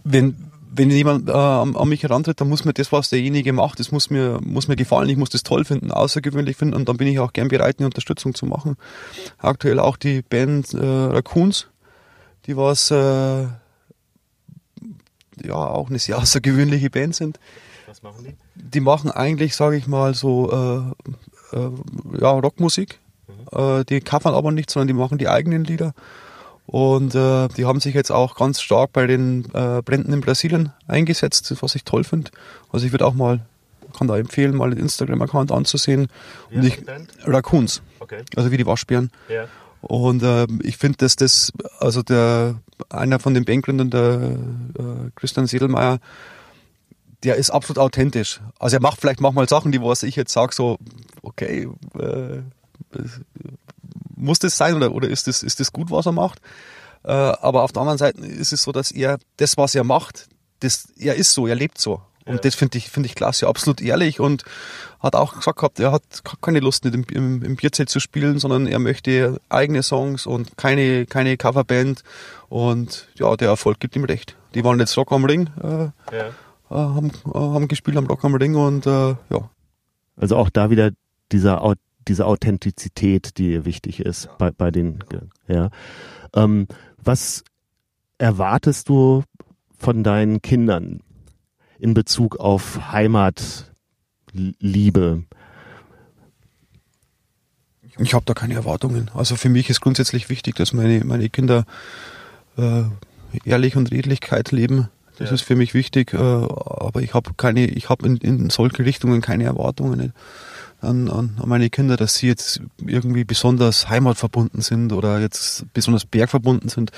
wenn, 0.04 0.36
wenn 0.72 0.90
jemand 0.90 1.28
äh, 1.28 1.32
an, 1.32 1.74
an, 1.74 1.88
mich 1.88 2.02
herantritt, 2.02 2.40
dann 2.40 2.48
muss 2.48 2.64
mir 2.64 2.72
das, 2.72 2.92
was 2.92 3.10
derjenige 3.10 3.52
macht, 3.52 3.80
das 3.80 3.90
muss 3.90 4.10
mir, 4.10 4.38
muss 4.42 4.68
mir 4.68 4.76
gefallen, 4.76 5.08
ich 5.08 5.16
muss 5.16 5.30
das 5.30 5.42
toll 5.42 5.64
finden, 5.64 5.90
außergewöhnlich 5.90 6.56
finden 6.56 6.74
und 6.74 6.88
dann 6.88 6.96
bin 6.96 7.08
ich 7.08 7.18
auch 7.18 7.32
gern 7.32 7.48
bereit, 7.48 7.76
eine 7.78 7.86
Unterstützung 7.86 8.34
zu 8.34 8.46
machen. 8.46 8.76
Aktuell 9.38 9.80
auch 9.80 9.96
die 9.96 10.22
Band 10.22 10.72
äh, 10.72 10.78
Raccoons, 10.78 11.66
die 12.46 12.56
was 12.56 12.90
äh, 12.90 13.46
ja 15.42 15.54
auch 15.54 15.88
eine 15.88 15.98
sehr 15.98 16.18
außergewöhnliche 16.22 16.90
Band 16.90 17.16
sind. 17.16 17.40
Was 17.86 18.02
machen 18.02 18.24
die? 18.24 18.36
Die 18.54 18.80
machen 18.80 19.10
eigentlich, 19.10 19.56
sage 19.56 19.76
ich 19.76 19.88
mal, 19.88 20.14
so 20.14 20.94
äh, 21.52 21.56
äh, 21.56 21.70
ja, 22.20 22.30
Rockmusik. 22.30 23.00
Mhm. 23.26 23.80
Äh, 23.80 23.84
die 23.84 24.00
covern 24.00 24.34
aber 24.34 24.52
nicht, 24.52 24.70
sondern 24.70 24.88
die 24.88 24.94
machen 24.94 25.18
die 25.18 25.28
eigenen 25.28 25.64
Lieder. 25.64 25.94
Und 26.70 27.16
äh, 27.16 27.48
die 27.56 27.64
haben 27.64 27.80
sich 27.80 27.96
jetzt 27.96 28.12
auch 28.12 28.36
ganz 28.36 28.60
stark 28.60 28.92
bei 28.92 29.08
den 29.08 29.44
äh, 29.54 29.82
Bränden 29.82 30.12
in 30.12 30.20
Brasilien 30.20 30.72
eingesetzt, 30.86 31.52
was 31.60 31.74
ich 31.74 31.82
toll 31.82 32.04
finde. 32.04 32.30
Also 32.70 32.86
ich 32.86 32.92
würde 32.92 33.06
auch 33.06 33.14
mal, 33.14 33.40
kann 33.98 34.06
da 34.06 34.16
empfehlen, 34.16 34.54
mal 34.54 34.70
den 34.70 34.78
Instagram-Account 34.78 35.50
anzusehen. 35.50 36.06
Wie 36.48 36.58
und 36.58 36.64
ich, 36.66 36.78
Raccoons. 37.24 37.82
Okay. 37.98 38.22
Also 38.36 38.52
wie 38.52 38.56
die 38.56 38.66
Waschbären. 38.66 39.10
Ja. 39.28 39.46
Und 39.80 40.22
äh, 40.22 40.46
ich 40.62 40.76
finde, 40.76 40.98
dass 40.98 41.16
das, 41.16 41.52
also 41.80 42.04
der 42.04 42.60
einer 42.88 43.18
von 43.18 43.34
den 43.34 43.44
Bandgründern, 43.44 43.90
der 43.90 44.36
äh, 44.78 45.10
Christian 45.16 45.48
Sedelmeier, 45.48 45.98
der 47.24 47.34
ist 47.34 47.50
absolut 47.50 47.80
authentisch. 47.80 48.40
Also 48.60 48.76
er 48.76 48.80
macht 48.80 49.00
vielleicht 49.00 49.20
manchmal 49.20 49.48
Sachen, 49.48 49.72
die 49.72 49.82
was 49.82 50.04
ich 50.04 50.14
jetzt 50.14 50.32
sage, 50.32 50.54
so, 50.54 50.78
okay, 51.22 51.66
äh, 51.98 52.42
muss 54.20 54.38
das 54.38 54.56
sein 54.56 54.74
oder, 54.74 54.92
oder 54.92 55.08
ist, 55.08 55.26
das, 55.26 55.42
ist 55.42 55.60
das 55.60 55.72
gut, 55.72 55.90
was 55.90 56.06
er 56.06 56.12
macht? 56.12 56.40
Äh, 57.02 57.12
aber 57.12 57.62
auf 57.62 57.72
der 57.72 57.82
anderen 57.82 57.98
Seite 57.98 58.20
ist 58.20 58.52
es 58.52 58.62
so, 58.62 58.72
dass 58.72 58.90
er 58.90 59.18
das, 59.36 59.56
was 59.56 59.74
er 59.74 59.84
macht, 59.84 60.28
das, 60.60 60.88
er 60.98 61.14
ist 61.14 61.32
so, 61.32 61.46
er 61.46 61.54
lebt 61.54 61.78
so. 61.78 62.02
Und 62.26 62.36
ja. 62.36 62.40
das 62.42 62.54
finde 62.54 62.78
ich, 62.78 62.90
finde 62.90 63.08
ich 63.08 63.14
klasse, 63.14 63.48
absolut 63.48 63.80
ehrlich 63.80 64.20
und 64.20 64.44
hat 65.00 65.16
auch 65.16 65.34
gesagt 65.34 65.58
gehabt, 65.58 65.80
er 65.80 65.90
hat 65.90 66.02
keine 66.42 66.60
Lust, 66.60 66.84
nicht 66.84 66.94
im, 66.94 67.04
im, 67.10 67.42
im 67.42 67.56
Bierzelt 67.56 67.88
zu 67.88 67.98
spielen, 67.98 68.38
sondern 68.38 68.66
er 68.66 68.78
möchte 68.78 69.40
eigene 69.48 69.82
Songs 69.82 70.26
und 70.26 70.56
keine, 70.58 71.06
keine 71.06 71.36
Coverband. 71.38 72.04
Und 72.50 73.08
ja, 73.14 73.34
der 73.36 73.48
Erfolg 73.48 73.80
gibt 73.80 73.96
ihm 73.96 74.04
recht. 74.04 74.36
Die 74.54 74.62
waren 74.64 74.78
jetzt 74.78 74.96
Rock 74.96 75.12
am 75.12 75.24
Ring, 75.24 75.48
äh, 75.62 75.88
ja. 76.14 76.26
äh, 76.28 76.32
haben, 76.70 77.10
äh, 77.26 77.38
haben 77.38 77.68
gespielt 77.68 77.96
am 77.96 78.06
Rock 78.06 78.24
am 78.24 78.34
Ring 78.34 78.54
und 78.54 78.86
äh, 78.86 78.90
ja. 79.30 79.50
Also 80.16 80.36
auch 80.36 80.50
da 80.50 80.68
wieder 80.68 80.90
dieser 81.32 81.62
diese 82.10 82.26
Authentizität, 82.26 83.38
die 83.38 83.64
wichtig 83.64 84.00
ist 84.00 84.24
ja. 84.24 84.32
bei, 84.36 84.50
bei 84.50 84.72
den, 84.72 84.98
ja. 85.46 85.70
Ähm, 86.34 86.66
was 86.98 87.44
erwartest 88.18 88.88
du 88.88 89.22
von 89.78 90.02
deinen 90.02 90.42
Kindern 90.42 91.02
in 91.78 91.94
Bezug 91.94 92.40
auf 92.40 92.90
Heimatliebe? 92.90 95.22
Ich 97.98 98.12
habe 98.12 98.24
da 98.24 98.34
keine 98.34 98.54
Erwartungen. 98.54 99.08
Also 99.14 99.36
für 99.36 99.48
mich 99.48 99.70
ist 99.70 99.80
grundsätzlich 99.80 100.28
wichtig, 100.28 100.56
dass 100.56 100.72
meine, 100.72 101.04
meine 101.04 101.28
Kinder 101.28 101.64
äh, 102.56 102.82
Ehrlich 103.44 103.76
und 103.76 103.92
Redlichkeit 103.92 104.50
leben. 104.50 104.88
Das 105.16 105.28
ja. 105.28 105.34
ist 105.34 105.42
für 105.42 105.54
mich 105.54 105.74
wichtig, 105.74 106.12
äh, 106.14 106.16
aber 106.16 107.02
ich 107.02 107.14
habe 107.14 107.30
keine, 107.36 107.66
ich 107.66 107.88
habe 107.88 108.04
in, 108.06 108.16
in 108.16 108.50
solche 108.50 108.84
Richtungen 108.84 109.20
keine 109.20 109.44
Erwartungen 109.44 110.12
an, 110.80 111.08
an, 111.08 111.38
an 111.40 111.48
meine 111.48 111.70
Kinder, 111.70 111.96
dass 111.96 112.16
sie 112.16 112.28
jetzt 112.28 112.60
irgendwie 112.84 113.24
besonders 113.24 113.88
heimatverbunden 113.88 114.60
sind 114.62 114.92
oder 114.92 115.20
jetzt 115.20 115.66
besonders 115.72 116.04
bergverbunden 116.04 116.68
sind. 116.68 116.92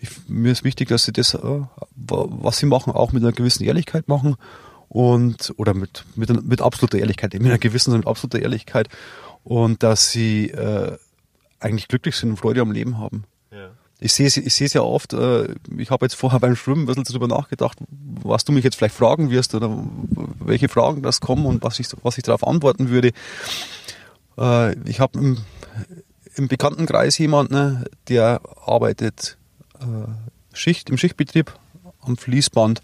Ich, 0.00 0.10
mir 0.28 0.52
ist 0.52 0.64
wichtig, 0.64 0.88
dass 0.88 1.04
sie 1.04 1.12
das, 1.12 1.34
äh, 1.34 1.60
was 1.94 2.58
sie 2.58 2.66
machen, 2.66 2.92
auch 2.92 3.12
mit 3.12 3.22
einer 3.22 3.32
gewissen 3.32 3.64
Ehrlichkeit 3.64 4.08
machen 4.08 4.36
und 4.88 5.54
oder 5.56 5.74
mit, 5.74 6.04
mit, 6.14 6.44
mit 6.44 6.60
absoluter 6.60 6.98
Ehrlichkeit, 6.98 7.32
mit 7.34 7.46
einer 7.46 7.58
gewissen 7.58 7.96
mit 7.96 8.06
absoluter 8.06 8.40
Ehrlichkeit 8.40 8.88
und 9.42 9.82
dass 9.82 10.10
sie 10.10 10.50
äh, 10.50 10.96
eigentlich 11.60 11.88
glücklich 11.88 12.16
sind 12.16 12.30
und 12.30 12.36
Freude 12.36 12.60
am 12.60 12.72
Leben 12.72 12.98
haben 12.98 13.24
ich 14.04 14.12
sehe 14.12 14.26
es 14.26 14.36
ich 14.36 14.54
sehe 14.54 14.68
ja 14.68 14.82
oft, 14.82 15.14
äh, 15.14 15.54
ich 15.78 15.90
habe 15.90 16.04
jetzt 16.04 16.14
vorher 16.14 16.38
beim 16.44 16.56
Schwimmen 16.56 16.82
ein 16.82 16.86
bisschen 16.86 17.04
darüber 17.04 17.26
nachgedacht, 17.26 17.78
was 18.22 18.44
du 18.44 18.52
mich 18.52 18.62
jetzt 18.62 18.76
vielleicht 18.76 18.94
fragen 18.94 19.30
wirst 19.30 19.54
oder 19.54 19.82
welche 20.40 20.68
Fragen 20.68 21.02
das 21.02 21.20
kommen 21.20 21.46
und 21.46 21.62
was 21.62 21.80
ich, 21.80 21.88
was 22.02 22.18
ich 22.18 22.24
darauf 22.24 22.46
antworten 22.46 22.90
würde. 22.90 23.12
Äh, 24.36 24.78
ich 24.86 25.00
habe 25.00 25.18
im, 25.18 25.38
im 26.36 26.48
Bekanntenkreis 26.48 27.16
jemanden, 27.16 27.84
der 28.08 28.42
arbeitet 28.66 29.38
äh, 29.80 29.84
Schicht 30.52 30.90
im 30.90 30.98
Schichtbetrieb 30.98 31.54
am 32.02 32.18
Fließband 32.18 32.82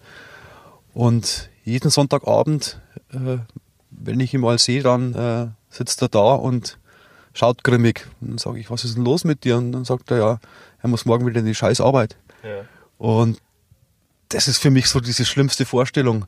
und 0.94 1.50
jeden 1.62 1.90
Sonntagabend, 1.90 2.80
wenn 3.11 4.18
ich 4.18 4.35
ihn 4.35 4.40
mal 4.40 4.59
sehe, 4.59 4.83
dann 4.83 5.54
sitzt 5.68 6.02
er 6.02 6.09
da 6.09 6.35
und 6.35 6.79
schaut 7.32 7.64
grimmig. 7.64 8.06
Und 8.20 8.30
dann 8.30 8.38
sage 8.38 8.58
ich, 8.58 8.70
was 8.70 8.84
ist 8.84 8.96
denn 8.96 9.04
los 9.04 9.24
mit 9.24 9.44
dir? 9.44 9.56
Und 9.56 9.72
dann 9.72 9.84
sagt 9.84 10.10
er, 10.10 10.18
ja, 10.18 10.40
er 10.82 10.88
muss 10.88 11.04
morgen 11.04 11.26
wieder 11.26 11.40
in 11.40 11.46
die 11.46 11.54
scheiß 11.54 11.80
Arbeit. 11.80 12.16
Ja. 12.42 12.64
Und 12.98 13.40
das 14.28 14.48
ist 14.48 14.58
für 14.58 14.70
mich 14.70 14.86
so 14.86 15.00
diese 15.00 15.24
schlimmste 15.24 15.64
Vorstellung, 15.64 16.26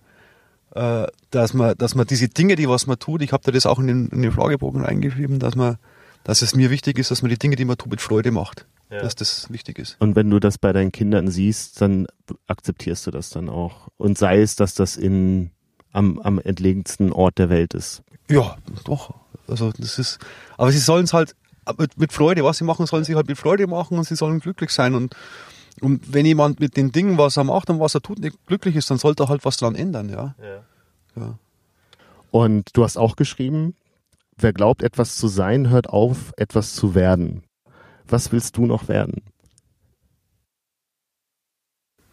äh, 0.74 1.06
dass 1.30 1.54
man, 1.54 1.76
dass 1.76 1.94
man 1.94 2.06
diese 2.06 2.28
Dinge, 2.28 2.56
die 2.56 2.68
was 2.68 2.86
man 2.86 2.98
tut, 2.98 3.22
ich 3.22 3.32
habe 3.32 3.42
da 3.44 3.52
das 3.52 3.66
auch 3.66 3.78
in 3.78 3.86
den, 3.86 4.08
in 4.08 4.22
den 4.22 4.32
Fragebogen 4.32 4.84
reingeschrieben, 4.84 5.38
dass 5.38 5.54
man, 5.54 5.78
dass 6.24 6.42
es 6.42 6.54
mir 6.54 6.70
wichtig 6.70 6.98
ist, 6.98 7.10
dass 7.10 7.22
man 7.22 7.30
die 7.30 7.38
Dinge, 7.38 7.56
die 7.56 7.64
man 7.64 7.76
tut, 7.76 7.90
mit 7.90 8.00
Freude 8.00 8.30
macht. 8.30 8.66
Ja. 8.90 9.00
Dass 9.00 9.14
das 9.14 9.50
wichtig 9.50 9.78
ist. 9.78 9.96
Und 10.00 10.16
wenn 10.16 10.28
du 10.28 10.38
das 10.38 10.58
bei 10.58 10.74
deinen 10.74 10.92
Kindern 10.92 11.28
siehst, 11.28 11.80
dann 11.80 12.06
akzeptierst 12.46 13.06
du 13.06 13.10
das 13.10 13.30
dann 13.30 13.48
auch. 13.48 13.88
Und 13.96 14.18
sei 14.18 14.42
es, 14.42 14.54
dass 14.54 14.74
das 14.74 14.98
in, 14.98 15.50
am, 15.92 16.18
am 16.20 16.38
entlegensten 16.38 17.12
Ort 17.12 17.38
der 17.38 17.48
Welt 17.48 17.74
ist. 17.74 18.02
Ja, 18.28 18.56
doch. 18.84 19.14
Also 19.48 19.72
das 19.72 19.98
ist, 19.98 20.18
aber 20.56 20.72
sie 20.72 20.78
sollen 20.78 21.04
es 21.04 21.12
halt 21.12 21.34
mit, 21.78 21.98
mit 21.98 22.12
Freude, 22.12 22.44
was 22.44 22.58
sie 22.58 22.64
machen, 22.64 22.86
sollen 22.86 23.04
sie 23.04 23.14
halt 23.14 23.28
mit 23.28 23.38
Freude 23.38 23.66
machen 23.66 23.98
und 23.98 24.04
sie 24.04 24.16
sollen 24.16 24.40
glücklich 24.40 24.70
sein. 24.70 24.94
Und, 24.94 25.14
und 25.80 26.12
wenn 26.12 26.26
jemand 26.26 26.60
mit 26.60 26.76
den 26.76 26.92
Dingen, 26.92 27.18
was 27.18 27.36
er 27.36 27.44
macht 27.44 27.70
und 27.70 27.80
was 27.80 27.94
er 27.94 28.00
tut, 28.00 28.18
nicht 28.18 28.36
glücklich 28.46 28.76
ist, 28.76 28.90
dann 28.90 28.98
sollte 28.98 29.24
er 29.24 29.28
halt 29.28 29.44
was 29.44 29.56
dran 29.56 29.74
ändern, 29.74 30.08
ja. 30.08 30.34
ja. 30.40 30.64
ja. 31.16 31.38
Und 32.30 32.70
du 32.76 32.84
hast 32.84 32.96
auch 32.96 33.16
geschrieben, 33.16 33.74
wer 34.36 34.52
glaubt, 34.52 34.82
etwas 34.82 35.16
zu 35.16 35.28
sein, 35.28 35.68
hört 35.68 35.88
auf, 35.88 36.32
etwas 36.36 36.74
zu 36.74 36.94
werden. 36.94 37.42
Was 38.08 38.32
willst 38.32 38.56
du 38.56 38.66
noch 38.66 38.88
werden? 38.88 39.22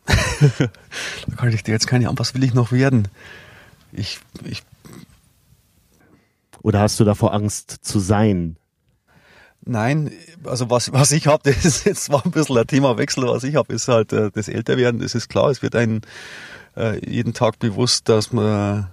da 0.08 1.36
kann 1.36 1.54
ich 1.54 1.63
dir 1.63 1.72
jetzt 1.72 1.88
keine 1.88 2.06
Ahnung, 2.06 2.20
was 2.20 2.34
will 2.34 2.44
ich 2.44 2.54
noch 2.54 2.72
werden? 2.72 3.08
Ich, 3.91 4.19
ich. 4.43 4.63
Oder 6.61 6.82
hast 6.82 6.99
du 6.99 7.03
davor 7.03 7.34
Angst 7.34 7.78
zu 7.82 7.99
sein? 7.99 8.57
Nein, 9.61 10.11
also 10.45 10.70
was, 10.70 10.91
was 10.93 11.11
ich 11.11 11.28
habe, 11.28 11.43
das 11.51 11.66
ist 11.66 11.86
jetzt 11.86 12.05
zwar 12.05 12.26
ein 12.26 12.32
bisschen 12.32 12.57
ein 12.57 12.68
Themawechsel, 12.68 13.24
was 13.28 13.43
ich 13.43 13.55
habe, 13.55 13.74
ist 13.74 13.88
halt 13.88 14.14
äh, 14.14 14.32
das 14.32 14.47
Älterwerden, 14.47 14.99
das 15.01 15.16
ist 15.16 15.30
klar, 15.30 15.49
es 15.49 15.61
wird 15.61 15.76
einem 15.76 16.01
äh, 16.76 17.03
jeden 17.07 17.34
Tag 17.34 17.59
bewusst, 17.59 18.09
dass 18.09 18.32
man 18.32 18.89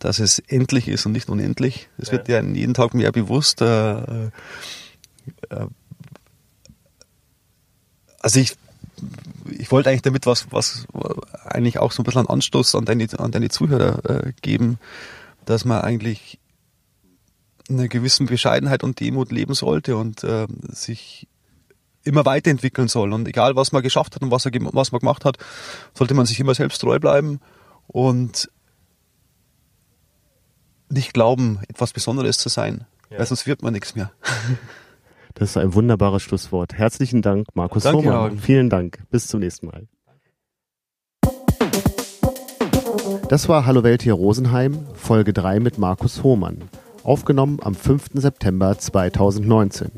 dass 0.00 0.18
es 0.18 0.38
endlich 0.38 0.88
ist 0.88 1.06
und 1.06 1.12
nicht 1.12 1.28
unendlich. 1.28 1.88
Es 1.98 2.08
ja. 2.08 2.12
wird 2.12 2.28
ja 2.28 2.42
jeden 2.42 2.74
Tag 2.74 2.94
mehr 2.94 3.12
bewusst. 3.12 3.60
Äh, 3.60 3.98
äh, 4.00 4.30
also 8.20 8.40
ich, 8.40 8.56
ich 9.58 9.70
wollte 9.70 9.90
eigentlich 9.90 10.02
damit 10.02 10.26
was, 10.26 10.46
was 10.50 10.86
eigentlich 11.44 11.78
auch 11.78 11.92
so 11.92 12.02
ein 12.02 12.04
bisschen 12.04 12.20
einen 12.20 12.28
Anstoß 12.28 12.74
an 12.74 12.84
deine, 12.84 13.06
an 13.18 13.30
deine 13.30 13.48
Zuhörer 13.48 14.26
äh, 14.26 14.32
geben, 14.42 14.78
dass 15.44 15.64
man 15.64 15.80
eigentlich 15.80 16.38
einer 17.68 17.88
gewissen 17.88 18.26
Bescheidenheit 18.26 18.82
und 18.82 19.00
Demut 19.00 19.30
leben 19.32 19.54
sollte 19.54 19.96
und 19.96 20.24
äh, 20.24 20.46
sich 20.68 21.28
immer 22.02 22.24
weiterentwickeln 22.24 22.88
soll. 22.88 23.12
Und 23.12 23.28
egal, 23.28 23.56
was 23.56 23.72
man 23.72 23.82
geschafft 23.82 24.14
hat 24.14 24.22
und 24.22 24.30
was, 24.30 24.46
er, 24.46 24.52
was 24.54 24.92
man 24.92 25.00
gemacht 25.00 25.24
hat, 25.24 25.38
sollte 25.94 26.14
man 26.14 26.26
sich 26.26 26.40
immer 26.40 26.54
selbst 26.54 26.80
treu 26.80 26.98
bleiben 26.98 27.40
und 27.86 28.50
nicht 30.88 31.14
glauben, 31.14 31.60
etwas 31.68 31.92
Besonderes 31.92 32.38
zu 32.38 32.48
sein, 32.48 32.86
ja. 33.10 33.18
weil 33.18 33.26
sonst 33.26 33.46
wird 33.46 33.62
man 33.62 33.72
nichts 33.72 33.94
mehr. 33.94 34.10
Das 35.34 35.50
ist 35.50 35.56
ein 35.56 35.74
wunderbares 35.74 36.22
Schlusswort. 36.22 36.74
Herzlichen 36.74 37.22
Dank, 37.22 37.48
Markus 37.54 37.84
Danke, 37.84 38.08
Hohmann. 38.08 38.38
Vielen 38.38 38.70
Dank. 38.70 39.02
Bis 39.10 39.26
zum 39.26 39.40
nächsten 39.40 39.66
Mal. 39.66 39.86
Das 43.28 43.48
war 43.48 43.64
Hallo 43.64 43.84
Welt 43.84 44.02
hier 44.02 44.14
Rosenheim, 44.14 44.86
Folge 44.94 45.32
3 45.32 45.60
mit 45.60 45.78
Markus 45.78 46.22
Hohmann. 46.22 46.62
Aufgenommen 47.04 47.58
am 47.62 47.74
5. 47.74 48.10
September 48.14 48.76
2019. 48.76 49.90